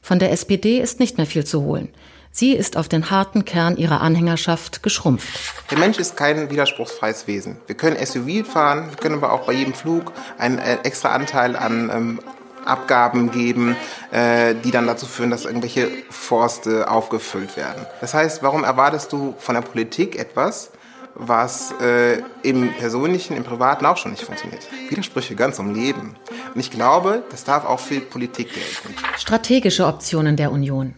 Von 0.00 0.18
der 0.18 0.32
SPD 0.32 0.80
ist 0.80 1.00
nicht 1.00 1.18
mehr 1.18 1.26
viel 1.26 1.44
zu 1.44 1.62
holen. 1.62 1.90
Sie 2.38 2.52
ist 2.52 2.76
auf 2.76 2.86
den 2.86 3.10
harten 3.10 3.46
Kern 3.46 3.78
ihrer 3.78 4.02
Anhängerschaft 4.02 4.82
geschrumpft. 4.82 5.40
Der 5.70 5.78
Mensch 5.78 5.96
ist 5.96 6.18
kein 6.18 6.50
widerspruchsfreies 6.50 7.26
Wesen. 7.26 7.56
Wir 7.66 7.78
können 7.78 7.96
SUV 7.96 8.46
fahren, 8.46 8.90
wir 8.90 8.96
können 8.98 9.14
aber 9.14 9.32
auch 9.32 9.46
bei 9.46 9.54
jedem 9.54 9.72
Flug 9.72 10.12
einen 10.36 10.58
äh, 10.58 10.76
extra 10.82 11.14
Anteil 11.14 11.56
an 11.56 11.90
ähm, 11.90 12.20
Abgaben 12.66 13.30
geben, 13.30 13.74
äh, 14.12 14.54
die 14.54 14.70
dann 14.70 14.86
dazu 14.86 15.06
führen, 15.06 15.30
dass 15.30 15.46
irgendwelche 15.46 15.88
Forste 16.10 16.90
aufgefüllt 16.90 17.56
werden. 17.56 17.86
Das 18.02 18.12
heißt, 18.12 18.42
warum 18.42 18.64
erwartest 18.64 19.14
du 19.14 19.34
von 19.38 19.54
der 19.54 19.62
Politik 19.62 20.18
etwas, 20.18 20.72
was 21.14 21.72
äh, 21.80 22.18
im 22.42 22.70
Persönlichen, 22.74 23.34
im 23.34 23.44
Privaten 23.44 23.86
auch 23.86 23.96
schon 23.96 24.10
nicht 24.10 24.24
funktioniert. 24.24 24.68
Widersprüche 24.90 25.36
ganz 25.36 25.58
im 25.58 25.74
Leben. 25.74 26.16
Und 26.52 26.60
ich 26.60 26.70
glaube, 26.70 27.22
das 27.30 27.44
darf 27.44 27.64
auch 27.64 27.80
für 27.80 28.00
Politik 28.00 28.52
gelten. 28.52 28.94
Strategische 29.16 29.86
Optionen 29.86 30.36
der 30.36 30.52
Union. 30.52 30.94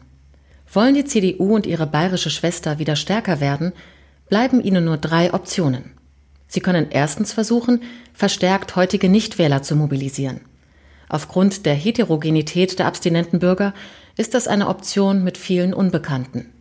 Wollen 0.73 0.95
die 0.95 1.05
CDU 1.05 1.55
und 1.55 1.67
ihre 1.67 1.87
bayerische 1.87 2.31
Schwester 2.31 2.79
wieder 2.79 2.97
stärker 2.97 3.41
werden, 3.41 3.73
bleiben 4.29 4.63
ihnen 4.63 4.85
nur 4.85 4.99
drei 4.99 5.33
Optionen. 5.33 5.93
Sie 6.47 6.61
können 6.61 6.89
erstens 6.91 7.33
versuchen, 7.33 7.83
verstärkt 8.13 8.77
heutige 8.77 9.09
Nichtwähler 9.09 9.63
zu 9.63 9.77
mobilisieren. 9.77 10.41
Aufgrund 11.09 11.65
der 11.65 11.75
Heterogenität 11.75 12.79
der 12.79 12.87
abstinenten 12.87 13.39
Bürger 13.39 13.73
ist 14.17 14.35
das 14.35 14.49
eine 14.49 14.69
Option 14.69 15.25
mit 15.25 15.39
vielen 15.39 15.73
Unbekannten. 15.73 16.53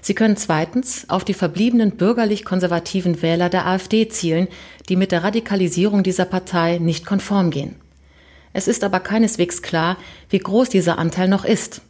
Sie 0.00 0.14
können 0.14 0.36
zweitens 0.36 1.10
auf 1.10 1.24
die 1.24 1.34
verbliebenen 1.34 1.92
bürgerlich-konservativen 1.92 3.20
Wähler 3.22 3.48
der 3.48 3.66
AfD 3.66 4.08
zielen, 4.08 4.46
die 4.88 4.94
mit 4.94 5.10
der 5.10 5.24
Radikalisierung 5.24 6.04
dieser 6.04 6.24
Partei 6.24 6.78
nicht 6.78 7.04
konform 7.04 7.50
gehen. 7.50 7.74
Es 8.52 8.68
ist 8.68 8.84
aber 8.84 9.00
keineswegs 9.00 9.62
klar, 9.62 9.96
wie 10.30 10.38
groß 10.38 10.68
dieser 10.68 10.98
Anteil 10.98 11.28
noch 11.28 11.44
ist. 11.44 11.82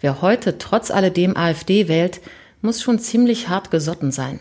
Wer 0.00 0.22
heute 0.22 0.58
trotz 0.58 0.90
alledem 0.90 1.36
AfD 1.36 1.88
wählt, 1.88 2.20
muss 2.62 2.82
schon 2.82 2.98
ziemlich 2.98 3.48
hart 3.48 3.70
gesotten 3.70 4.12
sein. 4.12 4.40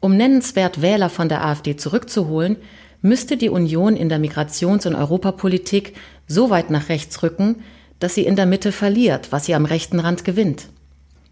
Um 0.00 0.16
nennenswert 0.16 0.82
Wähler 0.82 1.10
von 1.10 1.28
der 1.28 1.44
AfD 1.44 1.76
zurückzuholen, 1.76 2.56
müsste 3.02 3.36
die 3.36 3.50
Union 3.50 3.96
in 3.96 4.08
der 4.08 4.18
Migrations- 4.18 4.86
und 4.86 4.94
Europapolitik 4.94 5.94
so 6.26 6.50
weit 6.50 6.70
nach 6.70 6.88
rechts 6.88 7.22
rücken, 7.22 7.62
dass 7.98 8.14
sie 8.14 8.24
in 8.24 8.36
der 8.36 8.46
Mitte 8.46 8.72
verliert, 8.72 9.32
was 9.32 9.46
sie 9.46 9.54
am 9.54 9.64
rechten 9.64 10.00
Rand 10.00 10.24
gewinnt. 10.24 10.68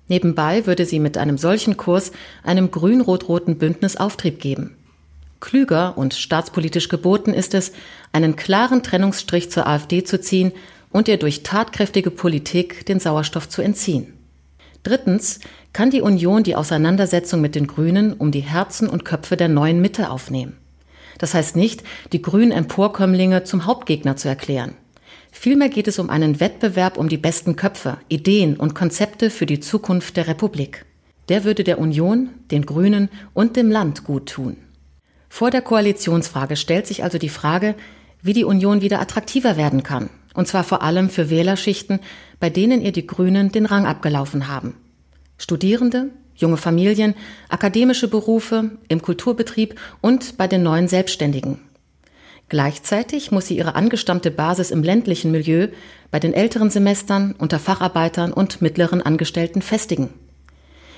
Nebenbei 0.09 0.67
würde 0.67 0.85
sie 0.85 0.99
mit 0.99 1.17
einem 1.17 1.39
solchen 1.39 1.77
Kurs 1.77 2.13
einem 2.43 2.71
grün-rot-roten 2.71 3.57
Bündnis 3.57 3.97
Auftrieb 3.97 4.41
geben. 4.41 4.77
Klüger 5.41 5.97
und 5.97 6.15
staatspolitisch 6.15 6.89
geboten 6.89 7.35
ist 7.35 7.55
es, 7.55 7.73
einen 8.13 8.37
klaren 8.37 8.83
Trennungsstrich 8.83 9.51
zur 9.51 9.67
AfD 9.67 10.05
zu 10.05 10.21
ziehen 10.21 10.53
und 10.93 11.09
ihr 11.09 11.17
durch 11.17 11.43
tatkräftige 11.43 12.11
Politik 12.11 12.87
den 12.87 13.01
Sauerstoff 13.01 13.49
zu 13.49 13.63
entziehen. 13.63 14.15
Drittens 14.83 15.41
kann 15.73 15.91
die 15.91 16.01
Union 16.01 16.43
die 16.43 16.57
Auseinandersetzung 16.57 17.41
mit 17.41 17.55
den 17.55 17.67
Grünen 17.67 18.13
um 18.13 18.31
die 18.31 18.41
Herzen 18.41 18.89
und 18.89 19.05
Köpfe 19.05 19.37
der 19.37 19.49
neuen 19.49 19.81
Mitte 19.81 20.11
aufnehmen. 20.11 20.57
Das 21.19 21.35
heißt 21.35 21.57
nicht, 21.57 21.85
die 22.13 22.21
grünen 22.21 22.53
Emporkömmlinge 22.53 23.45
zum 23.45 23.67
Hauptgegner 23.67 24.17
zu 24.17 24.29
erklären. 24.29 24.75
Vielmehr 25.31 25.69
geht 25.69 25.89
es 25.89 25.99
um 25.99 26.11
einen 26.11 26.41
Wettbewerb 26.41 26.99
um 26.99 27.09
die 27.09 27.17
besten 27.17 27.57
Köpfe, 27.57 27.99
Ideen 28.09 28.57
und 28.57 28.75
Konzepte 28.75 29.31
für 29.31 29.47
die 29.47 29.61
Zukunft 29.61 30.17
der 30.17 30.27
Republik. 30.27 30.85
Der 31.29 31.45
würde 31.45 31.65
der 31.65 31.79
Union, 31.79 32.31
den 32.51 32.67
Grünen 32.67 33.09
und 33.33 33.57
dem 33.57 33.71
Land 33.71 34.05
gut 34.05 34.29
tun. 34.29 34.57
Vor 35.29 35.51
der 35.51 35.63
Koalitionsfrage 35.63 36.57
stellt 36.57 36.87
sich 36.87 37.05
also 37.05 37.17
die 37.17 37.31
Frage, 37.31 37.75
wie 38.21 38.35
die 38.35 38.45
Union 38.45 38.83
wieder 38.83 39.01
attraktiver 39.01 39.57
werden 39.57 39.83
kann, 39.83 40.11
und 40.35 40.49
zwar 40.49 40.65
vor 40.65 40.83
allem 40.83 41.11
für 41.11 41.31
Wählerschichten, 41.31 42.01
bei 42.41 42.51
denen 42.51 42.81
ihr 42.81 42.93
die 42.93 43.07
Grünen 43.07 43.53
den 43.53 43.67
Rang 43.67 43.87
abgelaufen 43.87 44.49
haben. 44.49 44.75
Studierende, 45.39 46.11
junge 46.35 46.57
Familien, 46.57 47.15
akademische 47.49 48.09
Berufe, 48.09 48.73
im 48.89 49.03
Kulturbetrieb 49.03 49.79
und 50.01 50.37
bei 50.37 50.47
den 50.47 50.63
neuen 50.63 50.89
Selbstständigen. 50.89 51.61
Gleichzeitig 52.49 53.31
muss 53.31 53.47
sie 53.47 53.57
ihre 53.57 53.75
angestammte 53.75 54.31
Basis 54.31 54.71
im 54.71 54.83
ländlichen 54.83 55.31
Milieu 55.31 55.69
bei 56.11 56.21
den 56.21 56.35
älteren 56.35 56.69
Semestern 56.69 57.35
unter 57.39 57.59
Facharbeitern 57.59 58.33
und 58.33 58.61
mittleren 58.61 59.01
Angestellten 59.01 59.63
festigen. 59.63 60.11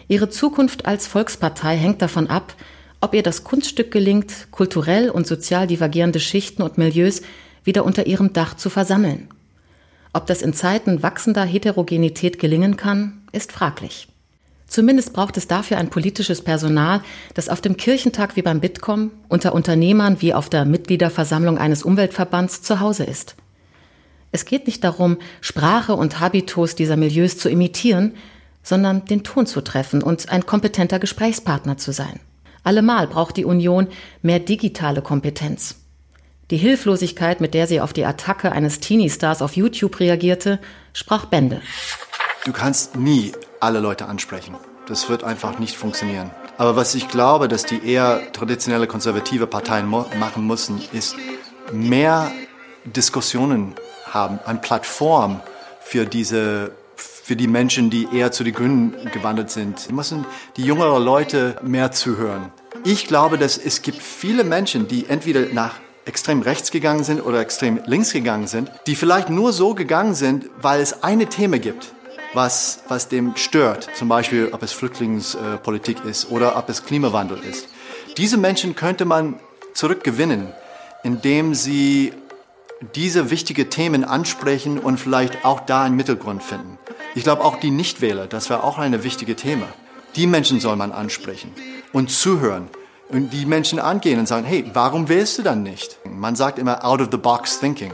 Ihre 0.08 0.28
Zukunft 0.28 0.86
als 0.86 1.06
Volkspartei 1.06 1.76
hängt 1.76 2.02
davon 2.02 2.26
ab, 2.26 2.56
ob 3.00 3.14
ihr 3.14 3.22
das 3.22 3.44
Kunststück 3.44 3.90
gelingt, 3.90 4.48
kulturell 4.50 5.10
und 5.10 5.26
sozial 5.26 5.66
divergierende 5.66 6.20
Schichten 6.20 6.62
und 6.62 6.78
Milieus 6.78 7.22
wieder 7.64 7.84
unter 7.84 8.06
ihrem 8.06 8.32
Dach 8.32 8.54
zu 8.54 8.70
versammeln. 8.70 9.28
Ob 10.12 10.26
das 10.26 10.42
in 10.42 10.52
Zeiten 10.52 11.02
wachsender 11.02 11.44
Heterogenität 11.44 12.38
gelingen 12.38 12.76
kann, 12.76 13.22
ist 13.32 13.50
fraglich. 13.50 14.08
Zumindest 14.66 15.12
braucht 15.12 15.36
es 15.36 15.46
dafür 15.46 15.78
ein 15.78 15.90
politisches 15.90 16.42
Personal, 16.42 17.00
das 17.34 17.48
auf 17.48 17.60
dem 17.60 17.76
Kirchentag 17.76 18.36
wie 18.36 18.42
beim 18.42 18.60
Bitkom, 18.60 19.10
unter 19.28 19.54
Unternehmern 19.54 20.20
wie 20.20 20.34
auf 20.34 20.48
der 20.48 20.64
Mitgliederversammlung 20.64 21.58
eines 21.58 21.82
Umweltverbands 21.82 22.62
zu 22.62 22.80
Hause 22.80 23.04
ist. 23.04 23.36
Es 24.32 24.44
geht 24.44 24.66
nicht 24.66 24.82
darum, 24.82 25.18
Sprache 25.40 25.94
und 25.94 26.18
Habitus 26.18 26.74
dieser 26.74 26.96
Milieus 26.96 27.38
zu 27.38 27.48
imitieren, 27.48 28.14
sondern 28.64 29.04
den 29.04 29.22
Ton 29.22 29.46
zu 29.46 29.60
treffen 29.60 30.02
und 30.02 30.28
ein 30.28 30.46
kompetenter 30.46 30.98
Gesprächspartner 30.98 31.76
zu 31.76 31.92
sein. 31.92 32.18
Allemal 32.64 33.06
braucht 33.06 33.36
die 33.36 33.44
Union 33.44 33.88
mehr 34.22 34.40
digitale 34.40 35.02
Kompetenz. 35.02 35.76
Die 36.50 36.58
Hilflosigkeit, 36.58 37.40
mit 37.40 37.54
der 37.54 37.66
sie 37.66 37.80
auf 37.80 37.92
die 37.92 38.04
Attacke 38.04 38.52
eines 38.52 38.80
Teenie-Stars 38.80 39.40
auf 39.40 39.56
YouTube 39.56 39.98
reagierte, 39.98 40.60
sprach 40.92 41.24
Bände. 41.24 41.62
Du 42.44 42.52
kannst 42.52 42.96
nie 42.96 43.32
alle 43.60 43.80
Leute 43.80 44.06
ansprechen. 44.06 44.56
Das 44.86 45.08
wird 45.08 45.24
einfach 45.24 45.58
nicht 45.58 45.76
funktionieren. 45.76 46.30
Aber 46.58 46.76
was 46.76 46.94
ich 46.94 47.08
glaube, 47.08 47.48
dass 47.48 47.64
die 47.64 47.84
eher 47.86 48.30
traditionelle 48.32 48.86
konservative 48.86 49.46
Parteien 49.46 49.88
machen 49.88 50.46
müssen, 50.46 50.82
ist 50.92 51.16
mehr 51.72 52.30
Diskussionen 52.84 53.74
haben, 54.06 54.38
eine 54.44 54.58
Plattform 54.58 55.40
für 55.80 56.04
diese 56.04 56.72
für 56.96 57.36
die 57.36 57.48
Menschen, 57.48 57.88
die 57.88 58.06
eher 58.12 58.32
zu 58.32 58.44
den 58.44 58.52
Grünen 58.52 59.10
gewandert 59.10 59.50
sind. 59.50 59.88
Wir 59.88 59.94
müssen 59.94 60.26
die 60.58 60.62
jüngeren 60.62 61.02
Leute 61.02 61.56
mehr 61.62 61.90
zuhören. 61.90 62.52
Ich 62.84 63.06
glaube, 63.06 63.38
dass 63.38 63.56
es 63.56 63.80
gibt 63.80 64.02
viele 64.02 64.44
Menschen, 64.44 64.88
die 64.88 65.06
entweder 65.06 65.46
nach 65.54 65.76
extrem 66.04 66.42
rechts 66.42 66.70
gegangen 66.70 67.04
sind 67.04 67.20
oder 67.20 67.40
extrem 67.40 67.80
links 67.86 68.12
gegangen 68.12 68.46
sind, 68.46 68.70
die 68.86 68.96
vielleicht 68.96 69.30
nur 69.30 69.52
so 69.52 69.74
gegangen 69.74 70.14
sind, 70.14 70.46
weil 70.60 70.80
es 70.80 71.02
eine 71.02 71.26
Thema 71.26 71.58
gibt 71.58 71.94
was, 72.34 72.82
was 72.88 73.08
dem 73.08 73.36
stört. 73.36 73.88
Zum 73.94 74.08
Beispiel, 74.08 74.50
ob 74.52 74.62
es 74.62 74.72
Flüchtlingspolitik 74.72 76.04
ist 76.04 76.30
oder 76.30 76.56
ob 76.56 76.68
es 76.68 76.84
Klimawandel 76.84 77.38
ist. 77.38 77.68
Diese 78.16 78.36
Menschen 78.36 78.74
könnte 78.74 79.04
man 79.04 79.38
zurückgewinnen, 79.72 80.52
indem 81.02 81.54
sie 81.54 82.12
diese 82.94 83.30
wichtigen 83.30 83.70
Themen 83.70 84.04
ansprechen 84.04 84.78
und 84.78 84.98
vielleicht 84.98 85.44
auch 85.44 85.60
da 85.60 85.84
einen 85.84 85.96
Mittelgrund 85.96 86.42
finden. 86.42 86.78
Ich 87.14 87.22
glaube 87.22 87.44
auch 87.44 87.56
die 87.56 87.70
Nichtwähler, 87.70 88.26
das 88.26 88.50
wäre 88.50 88.64
auch 88.64 88.78
ein 88.78 89.04
wichtiges 89.04 89.36
Thema. 89.36 89.66
Die 90.16 90.26
Menschen 90.26 90.60
soll 90.60 90.76
man 90.76 90.92
ansprechen 90.92 91.52
und 91.92 92.10
zuhören 92.10 92.68
und 93.08 93.30
die 93.32 93.46
Menschen 93.46 93.78
angehen 93.78 94.18
und 94.18 94.26
sagen, 94.26 94.44
hey, 94.44 94.64
warum 94.72 95.08
wählst 95.08 95.38
du 95.38 95.42
dann 95.42 95.62
nicht? 95.62 95.98
Man 96.08 96.36
sagt 96.36 96.58
immer 96.58 96.84
out 96.84 97.00
of 97.00 97.08
the 97.10 97.18
box 97.18 97.60
thinking. 97.60 97.92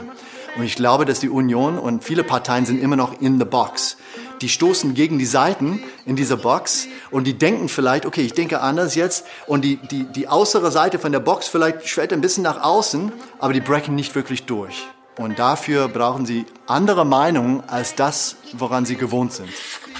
Und 0.56 0.64
ich 0.64 0.74
glaube, 0.74 1.04
dass 1.04 1.20
die 1.20 1.28
Union 1.28 1.78
und 1.78 2.04
viele 2.04 2.24
Parteien 2.24 2.66
sind 2.66 2.82
immer 2.82 2.96
noch 2.96 3.20
in 3.20 3.38
the 3.38 3.44
box 3.44 3.96
die 4.40 4.48
stoßen 4.48 4.94
gegen 4.94 5.18
die 5.18 5.26
Seiten 5.26 5.82
in 6.06 6.16
dieser 6.16 6.36
Box 6.36 6.88
und 7.10 7.26
die 7.26 7.34
denken 7.34 7.68
vielleicht, 7.68 8.06
okay, 8.06 8.22
ich 8.22 8.32
denke 8.32 8.60
anders 8.60 8.94
jetzt 8.94 9.26
und 9.46 9.64
die, 9.64 9.76
die, 9.76 10.04
die 10.04 10.28
äußere 10.28 10.70
Seite 10.70 10.98
von 10.98 11.12
der 11.12 11.20
Box 11.20 11.48
vielleicht 11.48 11.86
schwellt 11.88 12.12
ein 12.12 12.20
bisschen 12.20 12.44
nach 12.44 12.62
außen, 12.62 13.12
aber 13.38 13.52
die 13.52 13.60
brechen 13.60 13.94
nicht 13.94 14.14
wirklich 14.14 14.44
durch. 14.44 14.86
Und 15.18 15.38
dafür 15.38 15.88
brauchen 15.88 16.24
sie 16.24 16.46
andere 16.66 17.04
Meinungen 17.04 17.62
als 17.66 17.94
das, 17.94 18.36
woran 18.54 18.86
sie 18.86 18.96
gewohnt 18.96 19.32
sind. 19.32 19.50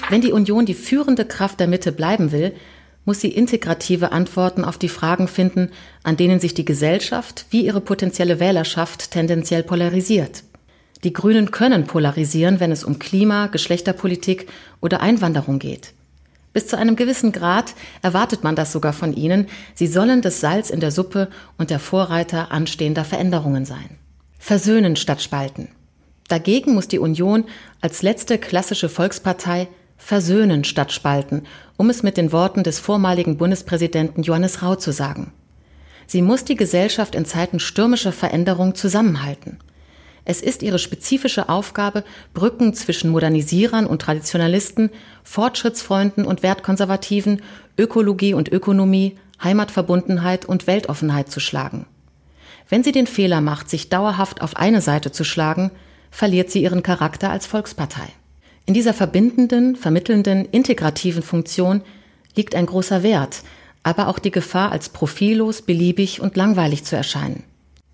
Wenn 0.09 0.21
die 0.21 0.31
Union 0.31 0.65
die 0.65 0.73
führende 0.73 1.25
Kraft 1.25 1.59
der 1.59 1.67
Mitte 1.67 1.91
bleiben 1.91 2.31
will, 2.31 2.55
muss 3.05 3.19
sie 3.19 3.31
integrative 3.31 4.11
Antworten 4.11 4.63
auf 4.63 4.77
die 4.77 4.89
Fragen 4.89 5.27
finden, 5.27 5.71
an 6.03 6.17
denen 6.17 6.39
sich 6.39 6.53
die 6.53 6.65
Gesellschaft 6.65 7.45
wie 7.49 7.65
ihre 7.65 7.81
potenzielle 7.81 8.39
Wählerschaft 8.39 9.11
tendenziell 9.11 9.63
polarisiert. 9.63 10.43
Die 11.03 11.13
Grünen 11.13 11.49
können 11.51 11.85
polarisieren, 11.85 12.59
wenn 12.59 12.71
es 12.71 12.83
um 12.83 12.99
Klima, 12.99 13.47
Geschlechterpolitik 13.47 14.47
oder 14.81 15.01
Einwanderung 15.01 15.57
geht. 15.57 15.93
Bis 16.53 16.67
zu 16.67 16.77
einem 16.77 16.95
gewissen 16.95 17.31
Grad 17.31 17.73
erwartet 18.01 18.43
man 18.43 18.55
das 18.55 18.71
sogar 18.71 18.93
von 18.93 19.13
ihnen. 19.13 19.47
Sie 19.73 19.87
sollen 19.87 20.21
das 20.21 20.41
Salz 20.41 20.69
in 20.69 20.81
der 20.81 20.91
Suppe 20.91 21.29
und 21.57 21.69
der 21.69 21.79
Vorreiter 21.79 22.51
anstehender 22.51 23.05
Veränderungen 23.05 23.65
sein. 23.65 23.97
Versöhnen 24.37 24.95
statt 24.95 25.21
spalten. 25.21 25.69
Dagegen 26.27 26.73
muss 26.73 26.87
die 26.87 26.99
Union 26.99 27.45
als 27.79 28.03
letzte 28.03 28.37
klassische 28.37 28.89
Volkspartei 28.89 29.67
versöhnen 30.01 30.63
statt 30.63 30.91
spalten, 30.91 31.43
um 31.77 31.89
es 31.89 32.03
mit 32.03 32.17
den 32.17 32.31
Worten 32.31 32.63
des 32.63 32.79
vormaligen 32.79 33.37
Bundespräsidenten 33.37 34.23
Johannes 34.23 34.61
Rau 34.61 34.75
zu 34.75 34.91
sagen. 34.91 35.31
Sie 36.07 36.21
muss 36.21 36.43
die 36.43 36.55
Gesellschaft 36.55 37.15
in 37.15 37.23
Zeiten 37.23 37.59
stürmischer 37.59 38.11
Veränderung 38.11 38.75
zusammenhalten. 38.75 39.59
Es 40.25 40.41
ist 40.41 40.63
ihre 40.63 40.79
spezifische 40.79 41.49
Aufgabe, 41.49 42.03
Brücken 42.33 42.73
zwischen 42.73 43.09
Modernisierern 43.11 43.85
und 43.85 44.01
Traditionalisten, 44.01 44.89
Fortschrittsfreunden 45.23 46.25
und 46.25 46.43
Wertkonservativen, 46.43 47.41
Ökologie 47.77 48.33
und 48.33 48.51
Ökonomie, 48.51 49.17
Heimatverbundenheit 49.43 50.45
und 50.45 50.67
Weltoffenheit 50.67 51.31
zu 51.31 51.39
schlagen. 51.39 51.85
Wenn 52.69 52.83
sie 52.83 52.91
den 52.91 53.07
Fehler 53.07 53.41
macht, 53.41 53.69
sich 53.69 53.89
dauerhaft 53.89 54.41
auf 54.41 54.57
eine 54.57 54.81
Seite 54.81 55.11
zu 55.11 55.23
schlagen, 55.23 55.71
verliert 56.11 56.51
sie 56.51 56.61
ihren 56.61 56.83
Charakter 56.83 57.29
als 57.29 57.47
Volkspartei. 57.47 58.09
In 58.71 58.75
dieser 58.75 58.93
verbindenden, 58.93 59.75
vermittelnden, 59.75 60.45
integrativen 60.45 61.23
Funktion 61.23 61.81
liegt 62.37 62.55
ein 62.55 62.67
großer 62.67 63.03
Wert, 63.03 63.41
aber 63.83 64.07
auch 64.07 64.17
die 64.17 64.31
Gefahr, 64.31 64.71
als 64.71 64.87
profillos, 64.87 65.61
beliebig 65.61 66.21
und 66.21 66.37
langweilig 66.37 66.85
zu 66.85 66.95
erscheinen. 66.95 67.43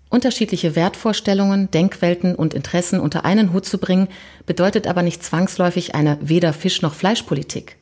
Unterschiedliche 0.08 0.76
Wertvorstellungen, 0.76 1.68
Denkwelten 1.72 2.36
und 2.36 2.54
Interessen 2.54 3.00
unter 3.00 3.24
einen 3.24 3.52
Hut 3.52 3.66
zu 3.66 3.78
bringen, 3.78 4.06
bedeutet 4.46 4.86
aber 4.86 5.02
nicht 5.02 5.24
zwangsläufig 5.24 5.96
eine 5.96 6.16
weder 6.20 6.52
Fisch 6.52 6.80
noch 6.80 6.94
Fleischpolitik. 6.94 7.74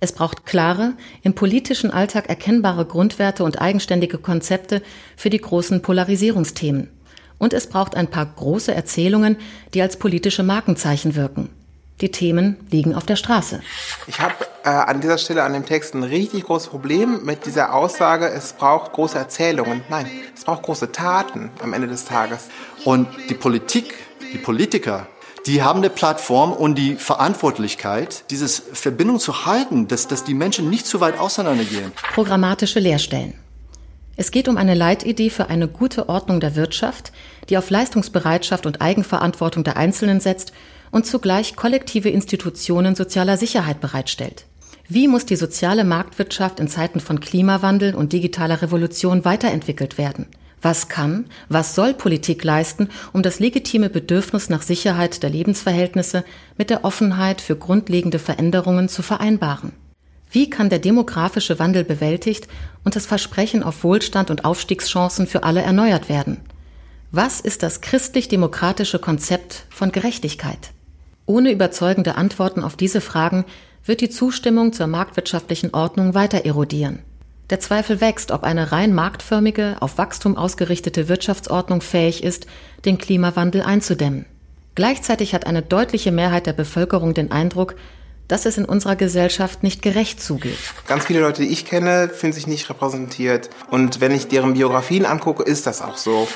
Es 0.00 0.12
braucht 0.12 0.46
klare, 0.46 0.94
im 1.20 1.34
politischen 1.34 1.90
Alltag 1.90 2.30
erkennbare 2.30 2.86
Grundwerte 2.86 3.44
und 3.44 3.60
eigenständige 3.60 4.16
Konzepte 4.16 4.80
für 5.18 5.28
die 5.28 5.42
großen 5.42 5.82
Polarisierungsthemen. 5.82 6.88
Und 7.36 7.52
es 7.52 7.66
braucht 7.66 7.94
ein 7.94 8.08
paar 8.08 8.24
große 8.24 8.74
Erzählungen, 8.74 9.36
die 9.74 9.82
als 9.82 9.98
politische 9.98 10.42
Markenzeichen 10.42 11.14
wirken. 11.14 11.50
Die 12.00 12.10
Themen 12.10 12.56
liegen 12.70 12.94
auf 12.94 13.06
der 13.06 13.16
Straße. 13.16 13.60
Ich 14.06 14.18
habe 14.20 14.34
äh, 14.64 14.68
an 14.68 15.00
dieser 15.00 15.18
Stelle 15.18 15.42
an 15.44 15.52
dem 15.52 15.64
Text 15.64 15.94
ein 15.94 16.02
richtig 16.02 16.44
großes 16.44 16.68
Problem 16.68 17.24
mit 17.24 17.46
dieser 17.46 17.74
Aussage, 17.74 18.28
es 18.28 18.54
braucht 18.54 18.92
große 18.92 19.18
Erzählungen. 19.18 19.82
Nein, 19.88 20.06
es 20.34 20.44
braucht 20.44 20.62
große 20.62 20.90
Taten 20.90 21.50
am 21.62 21.72
Ende 21.72 21.88
des 21.88 22.04
Tages. 22.04 22.48
Und 22.84 23.08
die 23.28 23.34
Politik, 23.34 23.94
die 24.32 24.38
Politiker, 24.38 25.06
die 25.46 25.62
haben 25.62 25.80
eine 25.80 25.90
Plattform 25.90 26.52
und 26.52 26.76
die 26.76 26.94
Verantwortlichkeit, 26.94 28.24
diese 28.30 28.48
Verbindung 28.48 29.18
zu 29.18 29.44
halten, 29.46 29.88
dass, 29.88 30.06
dass 30.06 30.24
die 30.24 30.34
Menschen 30.34 30.70
nicht 30.70 30.86
zu 30.86 31.00
weit 31.00 31.18
auseinandergehen. 31.18 31.92
Programmatische 32.14 32.78
Leerstellen. 32.78 33.34
Es 34.16 34.30
geht 34.30 34.46
um 34.46 34.56
eine 34.56 34.74
Leitidee 34.74 35.30
für 35.30 35.48
eine 35.48 35.68
gute 35.68 36.08
Ordnung 36.08 36.38
der 36.38 36.54
Wirtschaft, 36.54 37.12
die 37.48 37.56
auf 37.56 37.70
Leistungsbereitschaft 37.70 38.66
und 38.66 38.80
Eigenverantwortung 38.80 39.64
der 39.64 39.76
Einzelnen 39.76 40.20
setzt 40.20 40.52
und 40.92 41.04
zugleich 41.06 41.56
kollektive 41.56 42.10
Institutionen 42.10 42.94
sozialer 42.94 43.36
Sicherheit 43.36 43.80
bereitstellt. 43.80 44.46
Wie 44.88 45.08
muss 45.08 45.26
die 45.26 45.36
soziale 45.36 45.84
Marktwirtschaft 45.84 46.60
in 46.60 46.68
Zeiten 46.68 47.00
von 47.00 47.18
Klimawandel 47.18 47.94
und 47.94 48.12
digitaler 48.12 48.62
Revolution 48.62 49.24
weiterentwickelt 49.24 49.98
werden? 49.98 50.26
Was 50.60 50.88
kann, 50.88 51.24
was 51.48 51.74
soll 51.74 51.92
Politik 51.94 52.44
leisten, 52.44 52.88
um 53.12 53.22
das 53.22 53.40
legitime 53.40 53.90
Bedürfnis 53.90 54.48
nach 54.48 54.62
Sicherheit 54.62 55.22
der 55.22 55.30
Lebensverhältnisse 55.30 56.24
mit 56.56 56.70
der 56.70 56.84
Offenheit 56.84 57.40
für 57.40 57.56
grundlegende 57.56 58.20
Veränderungen 58.20 58.88
zu 58.88 59.02
vereinbaren? 59.02 59.72
Wie 60.30 60.48
kann 60.48 60.70
der 60.70 60.78
demografische 60.78 61.58
Wandel 61.58 61.84
bewältigt 61.84 62.48
und 62.84 62.96
das 62.96 63.06
Versprechen 63.06 63.62
auf 63.62 63.82
Wohlstand 63.82 64.30
und 64.30 64.44
Aufstiegschancen 64.44 65.26
für 65.26 65.42
alle 65.42 65.62
erneuert 65.62 66.08
werden? 66.08 66.38
Was 67.10 67.40
ist 67.40 67.62
das 67.62 67.80
christlich-demokratische 67.80 68.98
Konzept 68.98 69.66
von 69.68 69.90
Gerechtigkeit? 69.90 70.70
Ohne 71.26 71.52
überzeugende 71.52 72.16
Antworten 72.16 72.62
auf 72.62 72.76
diese 72.76 73.00
Fragen 73.00 73.44
wird 73.84 74.00
die 74.00 74.10
Zustimmung 74.10 74.72
zur 74.72 74.86
marktwirtschaftlichen 74.86 75.74
Ordnung 75.74 76.14
weiter 76.14 76.44
erodieren. 76.44 77.00
Der 77.50 77.60
Zweifel 77.60 78.00
wächst, 78.00 78.30
ob 78.30 78.44
eine 78.44 78.72
rein 78.72 78.94
marktförmige, 78.94 79.76
auf 79.80 79.98
Wachstum 79.98 80.36
ausgerichtete 80.36 81.08
Wirtschaftsordnung 81.08 81.80
fähig 81.80 82.22
ist, 82.22 82.46
den 82.84 82.98
Klimawandel 82.98 83.62
einzudämmen. 83.62 84.26
Gleichzeitig 84.74 85.34
hat 85.34 85.46
eine 85.46 85.62
deutliche 85.62 86.12
Mehrheit 86.12 86.46
der 86.46 86.54
Bevölkerung 86.54 87.12
den 87.12 87.30
Eindruck, 87.30 87.74
dass 88.28 88.46
es 88.46 88.56
in 88.58 88.64
unserer 88.64 88.96
Gesellschaft 88.96 89.62
nicht 89.62 89.82
gerecht 89.82 90.22
zugeht. 90.22 90.58
Ganz 90.86 91.06
viele 91.06 91.20
Leute, 91.20 91.42
die 91.42 91.48
ich 91.48 91.64
kenne, 91.64 92.08
fühlen 92.08 92.32
sich 92.32 92.46
nicht 92.46 92.68
repräsentiert. 92.70 93.50
Und 93.70 94.00
wenn 94.00 94.12
ich 94.12 94.28
deren 94.28 94.54
Biografien 94.54 95.04
angucke, 95.04 95.42
ist 95.42 95.66
das 95.66 95.82
auch 95.82 95.96
so. 95.96 96.28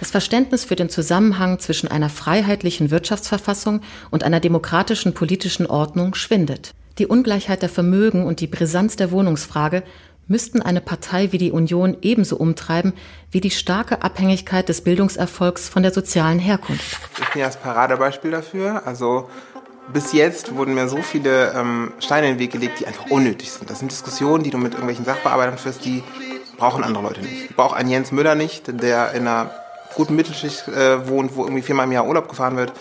Das 0.00 0.10
Verständnis 0.10 0.64
für 0.64 0.76
den 0.76 0.90
Zusammenhang 0.90 1.58
zwischen 1.58 1.88
einer 1.88 2.08
freiheitlichen 2.08 2.90
Wirtschaftsverfassung 2.90 3.80
und 4.10 4.24
einer 4.24 4.40
demokratischen 4.40 5.14
politischen 5.14 5.66
Ordnung 5.66 6.14
schwindet. 6.14 6.72
Die 6.98 7.06
Ungleichheit 7.06 7.62
der 7.62 7.68
Vermögen 7.68 8.24
und 8.24 8.40
die 8.40 8.46
Brisanz 8.46 8.96
der 8.96 9.10
Wohnungsfrage 9.10 9.82
müssten 10.26 10.62
eine 10.62 10.80
Partei 10.80 11.32
wie 11.32 11.38
die 11.38 11.52
Union 11.52 11.96
ebenso 12.02 12.36
umtreiben 12.36 12.94
wie 13.30 13.40
die 13.40 13.50
starke 13.50 14.02
Abhängigkeit 14.02 14.68
des 14.68 14.82
Bildungserfolgs 14.82 15.68
von 15.68 15.82
der 15.82 15.92
sozialen 15.92 16.38
Herkunft. 16.38 16.98
Ich 17.18 17.28
bin 17.30 17.40
ja 17.40 17.46
das 17.46 17.56
Paradebeispiel 17.56 18.30
dafür. 18.30 18.86
Also 18.86 19.28
bis 19.92 20.12
jetzt 20.12 20.54
wurden 20.54 20.74
mir 20.74 20.88
so 20.88 21.02
viele 21.02 21.52
ähm, 21.52 21.92
Steine 21.98 22.28
in 22.28 22.34
den 22.34 22.38
Weg 22.40 22.52
gelegt, 22.52 22.80
die 22.80 22.86
einfach 22.86 23.10
unnötig 23.10 23.50
sind. 23.52 23.68
Das 23.70 23.78
sind 23.78 23.90
Diskussionen, 23.90 24.42
die 24.42 24.50
du 24.50 24.58
mit 24.58 24.72
irgendwelchen 24.72 25.04
Sachbearbeitern 25.04 25.58
führst, 25.58 25.84
die 25.84 26.02
brauchen 26.56 26.84
andere 26.84 27.02
Leute 27.02 27.20
nicht. 27.20 27.54
Braucht 27.56 27.76
ein 27.76 27.88
Jens 27.88 28.12
Müller 28.12 28.34
nicht, 28.34 28.80
der 28.82 29.12
in 29.12 29.26
einer 29.26 29.50
guten 29.94 30.16
Mittelschicht 30.16 30.68
äh, 30.68 31.08
wohnt, 31.08 31.36
wo 31.36 31.44
irgendwie 31.44 31.62
viermal 31.62 31.86
im 31.86 31.92
Jahr 31.92 32.06
Urlaub 32.06 32.28
gefahren 32.28 32.56
wird. 32.56 32.72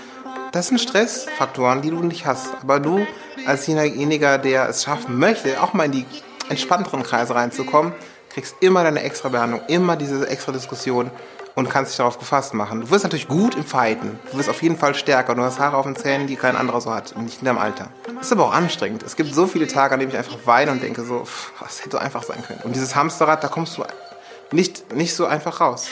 Das 0.51 0.67
sind 0.67 0.79
Stressfaktoren, 0.79 1.81
die 1.81 1.89
du 1.89 2.01
nicht 2.03 2.25
hast. 2.25 2.49
Aber 2.61 2.79
du 2.79 3.05
als 3.45 3.65
derjenige, 3.65 4.39
der 4.39 4.69
es 4.69 4.83
schaffen 4.83 5.17
möchte, 5.17 5.61
auch 5.61 5.73
mal 5.73 5.85
in 5.85 5.91
die 5.91 6.05
entspannteren 6.49 7.03
Kreise 7.03 7.35
reinzukommen, 7.35 7.93
kriegst 8.29 8.55
immer 8.61 8.83
deine 8.83 9.01
extra 9.01 9.29
Behandlung, 9.29 9.61
immer 9.67 9.95
diese 9.95 10.27
extra 10.27 10.51
Diskussion 10.51 11.11
und 11.55 11.69
kannst 11.69 11.91
dich 11.91 11.97
darauf 11.97 12.17
gefasst 12.17 12.53
machen. 12.53 12.81
Du 12.81 12.89
wirst 12.89 13.03
natürlich 13.03 13.27
gut 13.27 13.55
im 13.55 13.63
Fighten. 13.63 14.19
Du 14.31 14.37
wirst 14.37 14.49
auf 14.49 14.61
jeden 14.63 14.77
Fall 14.77 14.95
stärker. 14.95 15.35
Du 15.35 15.41
hast 15.41 15.59
Haare 15.59 15.77
auf 15.77 15.85
den 15.85 15.95
Zähnen, 15.95 16.27
die 16.27 16.35
kein 16.35 16.55
anderer 16.55 16.81
so 16.81 16.93
hat. 16.93 17.15
Nicht 17.17 17.39
in 17.39 17.45
deinem 17.45 17.57
Alter. 17.57 17.89
Das 18.15 18.27
ist 18.27 18.31
aber 18.31 18.45
auch 18.45 18.53
anstrengend. 18.53 19.03
Es 19.03 19.15
gibt 19.15 19.33
so 19.33 19.47
viele 19.47 19.67
Tage, 19.67 19.93
an 19.93 19.99
denen 19.99 20.11
ich 20.11 20.17
einfach 20.17 20.37
weine 20.45 20.71
und 20.71 20.81
denke 20.81 21.03
so, 21.03 21.27
was 21.59 21.81
hätte 21.81 21.91
so 21.91 21.97
einfach 21.97 22.23
sein 22.23 22.43
können. 22.45 22.61
Und 22.63 22.75
dieses 22.75 22.95
Hamsterrad, 22.95 23.43
da 23.43 23.47
kommst 23.47 23.77
du 23.77 23.83
nicht, 24.51 24.93
nicht 24.93 25.15
so 25.15 25.25
einfach 25.25 25.61
raus. 25.61 25.87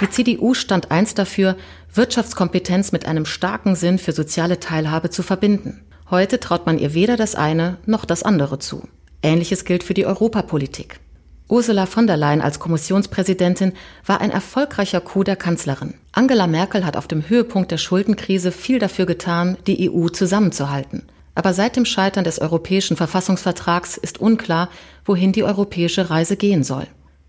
Die 0.00 0.10
CDU 0.10 0.54
stand 0.54 0.90
einst 0.90 1.18
dafür, 1.18 1.56
Wirtschaftskompetenz 1.92 2.92
mit 2.92 3.06
einem 3.06 3.26
starken 3.26 3.74
Sinn 3.74 3.98
für 3.98 4.12
soziale 4.12 4.60
Teilhabe 4.60 5.10
zu 5.10 5.22
verbinden. 5.22 5.84
Heute 6.10 6.38
traut 6.38 6.66
man 6.66 6.78
ihr 6.78 6.94
weder 6.94 7.16
das 7.16 7.34
eine 7.34 7.78
noch 7.84 8.04
das 8.04 8.22
andere 8.22 8.58
zu. 8.58 8.86
Ähnliches 9.22 9.64
gilt 9.64 9.82
für 9.82 9.94
die 9.94 10.06
Europapolitik. 10.06 11.00
Ursula 11.48 11.86
von 11.86 12.08
der 12.08 12.16
Leyen 12.16 12.40
als 12.40 12.58
Kommissionspräsidentin 12.58 13.72
war 14.04 14.20
ein 14.20 14.32
erfolgreicher 14.32 15.00
Coup 15.00 15.24
der 15.24 15.36
Kanzlerin. 15.36 15.94
Angela 16.10 16.48
Merkel 16.48 16.84
hat 16.84 16.96
auf 16.96 17.06
dem 17.06 17.28
Höhepunkt 17.28 17.70
der 17.70 17.78
Schuldenkrise 17.78 18.50
viel 18.50 18.80
dafür 18.80 19.06
getan, 19.06 19.56
die 19.66 19.88
EU 19.88 20.08
zusammenzuhalten. 20.08 21.06
Aber 21.36 21.52
seit 21.52 21.76
dem 21.76 21.84
Scheitern 21.84 22.24
des 22.24 22.40
Europäischen 22.40 22.96
Verfassungsvertrags 22.96 23.96
ist 23.96 24.20
unklar, 24.20 24.70
wohin 25.04 25.32
die 25.32 25.44
europäische 25.44 26.10
Reise 26.10 26.36
gehen 26.36 26.64
soll. 26.64 26.86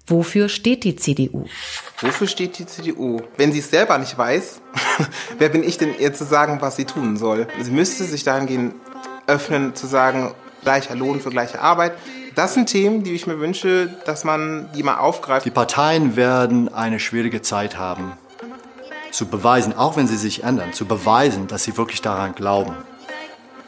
Wofür 0.08 0.47
steht 0.47 0.86
die 0.86 0.95
CDU? 0.95 1.45
Wofür 1.99 2.27
steht 2.27 2.58
die 2.58 2.65
CDU? 2.65 3.21
Wenn 3.36 3.51
sie 3.51 3.60
es 3.60 3.69
selber 3.69 3.97
nicht 3.97 4.17
weiß, 4.17 4.62
wer 5.38 5.49
bin 5.49 5.63
ich 5.63 5.77
denn 5.77 5.93
ihr 5.99 6.13
zu 6.13 6.23
sagen, 6.23 6.60
was 6.62 6.77
sie 6.77 6.86
tun 6.86 7.17
soll? 7.17 7.47
Sie 7.62 7.71
müsste 7.71 8.06
sich 8.06 8.23
dahingehend 8.23 8.73
öffnen, 9.27 9.75
zu 9.75 9.86
sagen, 9.86 10.34
gleicher 10.63 10.95
Lohn 10.95 11.19
für 11.19 11.30
gleiche 11.30 11.60
Arbeit. 11.60 11.93
Das 12.38 12.54
sind 12.54 12.67
Themen, 12.67 13.02
die 13.02 13.13
ich 13.13 13.26
mir 13.26 13.39
wünsche, 13.39 13.89
dass 14.06 14.23
man 14.23 14.69
die 14.76 14.84
mal 14.84 15.00
aufgreift. 15.00 15.43
Die 15.47 15.50
Parteien 15.50 16.15
werden 16.15 16.71
eine 16.71 17.00
schwierige 17.00 17.41
Zeit 17.41 17.80
haben, 17.80 18.12
zu 19.10 19.26
beweisen, 19.26 19.76
auch 19.76 19.97
wenn 19.97 20.06
sie 20.06 20.17
sich 20.17 20.43
ändern, 20.43 20.71
zu 20.71 20.86
beweisen, 20.86 21.47
dass 21.47 21.63
sie 21.63 21.78
wirklich 21.78 22.04
daran 22.04 22.36
glauben, 22.36 22.76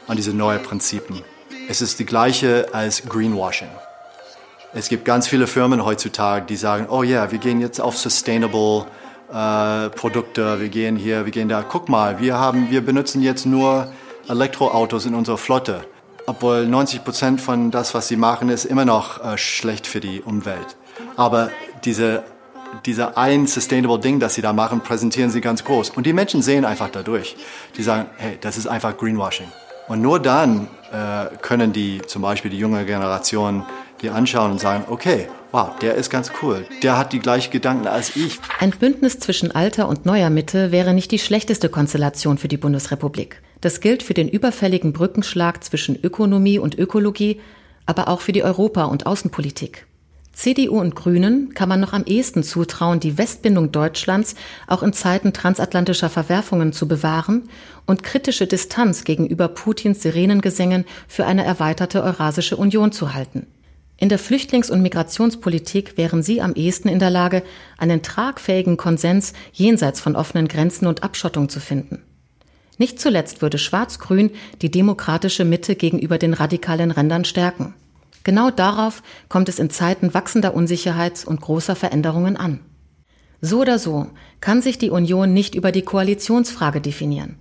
an 0.06 0.16
diese 0.16 0.32
neuen 0.32 0.62
Prinzipien. 0.62 1.24
Es 1.68 1.80
ist 1.80 1.98
die 1.98 2.06
gleiche 2.06 2.68
als 2.70 3.02
Greenwashing. 3.08 3.70
Es 4.72 4.88
gibt 4.88 5.04
ganz 5.04 5.26
viele 5.26 5.48
Firmen 5.48 5.84
heutzutage, 5.84 6.46
die 6.46 6.54
sagen, 6.54 6.86
oh 6.88 7.02
ja, 7.02 7.22
yeah, 7.22 7.32
wir 7.32 7.40
gehen 7.40 7.60
jetzt 7.60 7.80
auf 7.80 7.98
sustainable 7.98 8.86
äh, 9.32 9.88
Produkte, 9.88 10.60
wir 10.60 10.68
gehen 10.68 10.94
hier, 10.94 11.24
wir 11.24 11.32
gehen 11.32 11.48
da. 11.48 11.64
Guck 11.68 11.88
mal, 11.88 12.20
wir 12.20 12.38
haben, 12.38 12.70
wir 12.70 12.86
benutzen 12.86 13.20
jetzt 13.20 13.46
nur 13.46 13.92
Elektroautos 14.28 15.06
in 15.06 15.16
unserer 15.16 15.38
Flotte, 15.38 15.84
obwohl 16.26 16.66
90 16.66 17.04
Prozent 17.04 17.40
von 17.40 17.70
das, 17.70 17.94
was 17.94 18.08
sie 18.08 18.16
machen, 18.16 18.48
ist 18.48 18.64
immer 18.64 18.84
noch 18.84 19.24
äh, 19.24 19.38
schlecht 19.38 19.86
für 19.86 20.00
die 20.00 20.22
Umwelt. 20.22 20.76
Aber 21.16 21.50
diese 21.84 22.22
dieser 22.86 23.18
ein 23.18 23.46
sustainable 23.46 23.98
Ding, 23.98 24.20
das 24.20 24.34
sie 24.34 24.42
da 24.42 24.52
machen, 24.52 24.80
präsentieren 24.80 25.30
sie 25.30 25.40
ganz 25.40 25.64
groß. 25.64 25.90
Und 25.90 26.06
die 26.06 26.12
Menschen 26.12 26.42
sehen 26.42 26.64
einfach 26.64 26.88
dadurch. 26.90 27.36
Die 27.76 27.82
sagen, 27.82 28.08
hey, 28.16 28.38
das 28.40 28.56
ist 28.56 28.66
einfach 28.66 28.96
Greenwashing. 28.96 29.48
Und 29.88 30.02
nur 30.02 30.20
dann 30.20 30.68
äh, 30.92 31.36
können 31.42 31.72
die, 31.72 32.00
zum 32.06 32.22
Beispiel 32.22 32.50
die 32.50 32.58
junge 32.58 32.84
Generation, 32.84 33.64
die 34.02 34.10
anschauen 34.10 34.52
und 34.52 34.60
sagen, 34.60 34.84
okay, 34.88 35.26
wow, 35.50 35.70
der 35.80 35.96
ist 35.96 36.10
ganz 36.10 36.30
cool. 36.42 36.64
Der 36.82 36.96
hat 36.96 37.12
die 37.12 37.18
gleichen 37.18 37.50
Gedanken 37.50 37.88
als 37.88 38.14
ich. 38.14 38.38
Ein 38.60 38.70
Bündnis 38.70 39.18
zwischen 39.18 39.50
alter 39.50 39.88
und 39.88 40.06
neuer 40.06 40.30
Mitte 40.30 40.70
wäre 40.70 40.94
nicht 40.94 41.10
die 41.10 41.18
schlechteste 41.18 41.68
Konstellation 41.68 42.38
für 42.38 42.48
die 42.48 42.56
Bundesrepublik. 42.56 43.42
Das 43.60 43.80
gilt 43.80 44.02
für 44.02 44.14
den 44.14 44.28
überfälligen 44.28 44.92
Brückenschlag 44.92 45.62
zwischen 45.62 45.98
Ökonomie 46.02 46.58
und 46.58 46.78
Ökologie, 46.78 47.40
aber 47.86 48.08
auch 48.08 48.20
für 48.20 48.32
die 48.32 48.44
Europa- 48.44 48.84
und 48.84 49.06
Außenpolitik. 49.06 49.86
CDU 50.32 50.80
und 50.80 50.94
Grünen 50.94 51.52
kann 51.54 51.68
man 51.68 51.80
noch 51.80 51.92
am 51.92 52.04
ehesten 52.04 52.42
zutrauen, 52.42 53.00
die 53.00 53.18
Westbindung 53.18 53.72
Deutschlands 53.72 54.36
auch 54.66 54.82
in 54.82 54.92
Zeiten 54.92 55.32
transatlantischer 55.32 56.08
Verwerfungen 56.08 56.72
zu 56.72 56.88
bewahren 56.88 57.50
und 57.84 58.02
kritische 58.02 58.46
Distanz 58.46 59.04
gegenüber 59.04 59.48
Putins 59.48 60.02
Sirenengesängen 60.02 60.86
für 61.08 61.26
eine 61.26 61.44
erweiterte 61.44 62.02
Eurasische 62.02 62.56
Union 62.56 62.92
zu 62.92 63.12
halten. 63.12 63.46
In 63.98 64.08
der 64.08 64.18
Flüchtlings- 64.18 64.70
und 64.70 64.80
Migrationspolitik 64.80 65.98
wären 65.98 66.22
sie 66.22 66.40
am 66.40 66.54
ehesten 66.54 66.88
in 66.88 67.00
der 67.00 67.10
Lage, 67.10 67.42
einen 67.76 68.00
tragfähigen 68.00 68.78
Konsens 68.78 69.34
jenseits 69.52 70.00
von 70.00 70.16
offenen 70.16 70.48
Grenzen 70.48 70.86
und 70.86 71.02
Abschottung 71.02 71.50
zu 71.50 71.60
finden. 71.60 72.02
Nicht 72.80 72.98
zuletzt 72.98 73.42
würde 73.42 73.58
Schwarz-Grün 73.58 74.30
die 74.62 74.70
demokratische 74.70 75.44
Mitte 75.44 75.76
gegenüber 75.76 76.16
den 76.16 76.32
radikalen 76.32 76.90
Rändern 76.90 77.26
stärken. 77.26 77.74
Genau 78.24 78.50
darauf 78.50 79.02
kommt 79.28 79.50
es 79.50 79.58
in 79.58 79.68
Zeiten 79.68 80.14
wachsender 80.14 80.54
Unsicherheit 80.54 81.26
und 81.26 81.42
großer 81.42 81.76
Veränderungen 81.76 82.38
an. 82.38 82.60
So 83.42 83.60
oder 83.60 83.78
so 83.78 84.06
kann 84.40 84.62
sich 84.62 84.78
die 84.78 84.88
Union 84.88 85.34
nicht 85.34 85.54
über 85.54 85.72
die 85.72 85.82
Koalitionsfrage 85.82 86.80
definieren. 86.80 87.36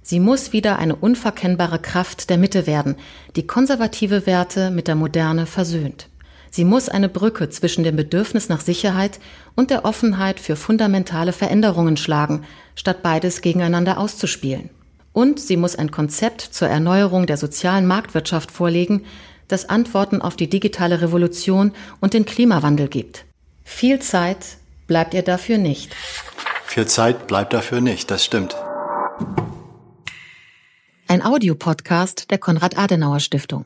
Sie 0.00 0.20
muss 0.20 0.54
wieder 0.54 0.78
eine 0.78 0.96
unverkennbare 0.96 1.80
Kraft 1.80 2.30
der 2.30 2.38
Mitte 2.38 2.66
werden, 2.66 2.96
die 3.36 3.46
konservative 3.46 4.24
Werte 4.24 4.70
mit 4.70 4.88
der 4.88 4.94
Moderne 4.94 5.44
versöhnt. 5.44 6.08
Sie 6.50 6.64
muss 6.64 6.88
eine 6.88 7.10
Brücke 7.10 7.50
zwischen 7.50 7.84
dem 7.84 7.96
Bedürfnis 7.96 8.48
nach 8.48 8.62
Sicherheit 8.62 9.20
und 9.54 9.68
der 9.68 9.84
Offenheit 9.84 10.40
für 10.40 10.56
fundamentale 10.56 11.34
Veränderungen 11.34 11.98
schlagen, 11.98 12.46
statt 12.74 13.02
beides 13.02 13.42
gegeneinander 13.42 13.98
auszuspielen. 13.98 14.70
Und 15.18 15.40
sie 15.40 15.56
muss 15.56 15.74
ein 15.74 15.90
Konzept 15.90 16.42
zur 16.42 16.68
Erneuerung 16.68 17.26
der 17.26 17.36
sozialen 17.36 17.88
Marktwirtschaft 17.88 18.52
vorlegen, 18.52 19.04
das 19.48 19.68
Antworten 19.68 20.22
auf 20.22 20.36
die 20.36 20.48
digitale 20.48 21.02
Revolution 21.02 21.72
und 21.98 22.14
den 22.14 22.24
Klimawandel 22.24 22.86
gibt. 22.86 23.24
Viel 23.64 23.98
Zeit 23.98 24.58
bleibt 24.86 25.14
ihr 25.14 25.22
dafür 25.22 25.58
nicht. 25.58 25.92
Viel 26.66 26.86
Zeit 26.86 27.26
bleibt 27.26 27.52
dafür 27.52 27.80
nicht, 27.80 28.12
das 28.12 28.24
stimmt. 28.24 28.54
Ein 31.08 31.24
Audiopodcast 31.24 32.30
der 32.30 32.38
Konrad-Adenauer 32.38 33.18
Stiftung. 33.18 33.64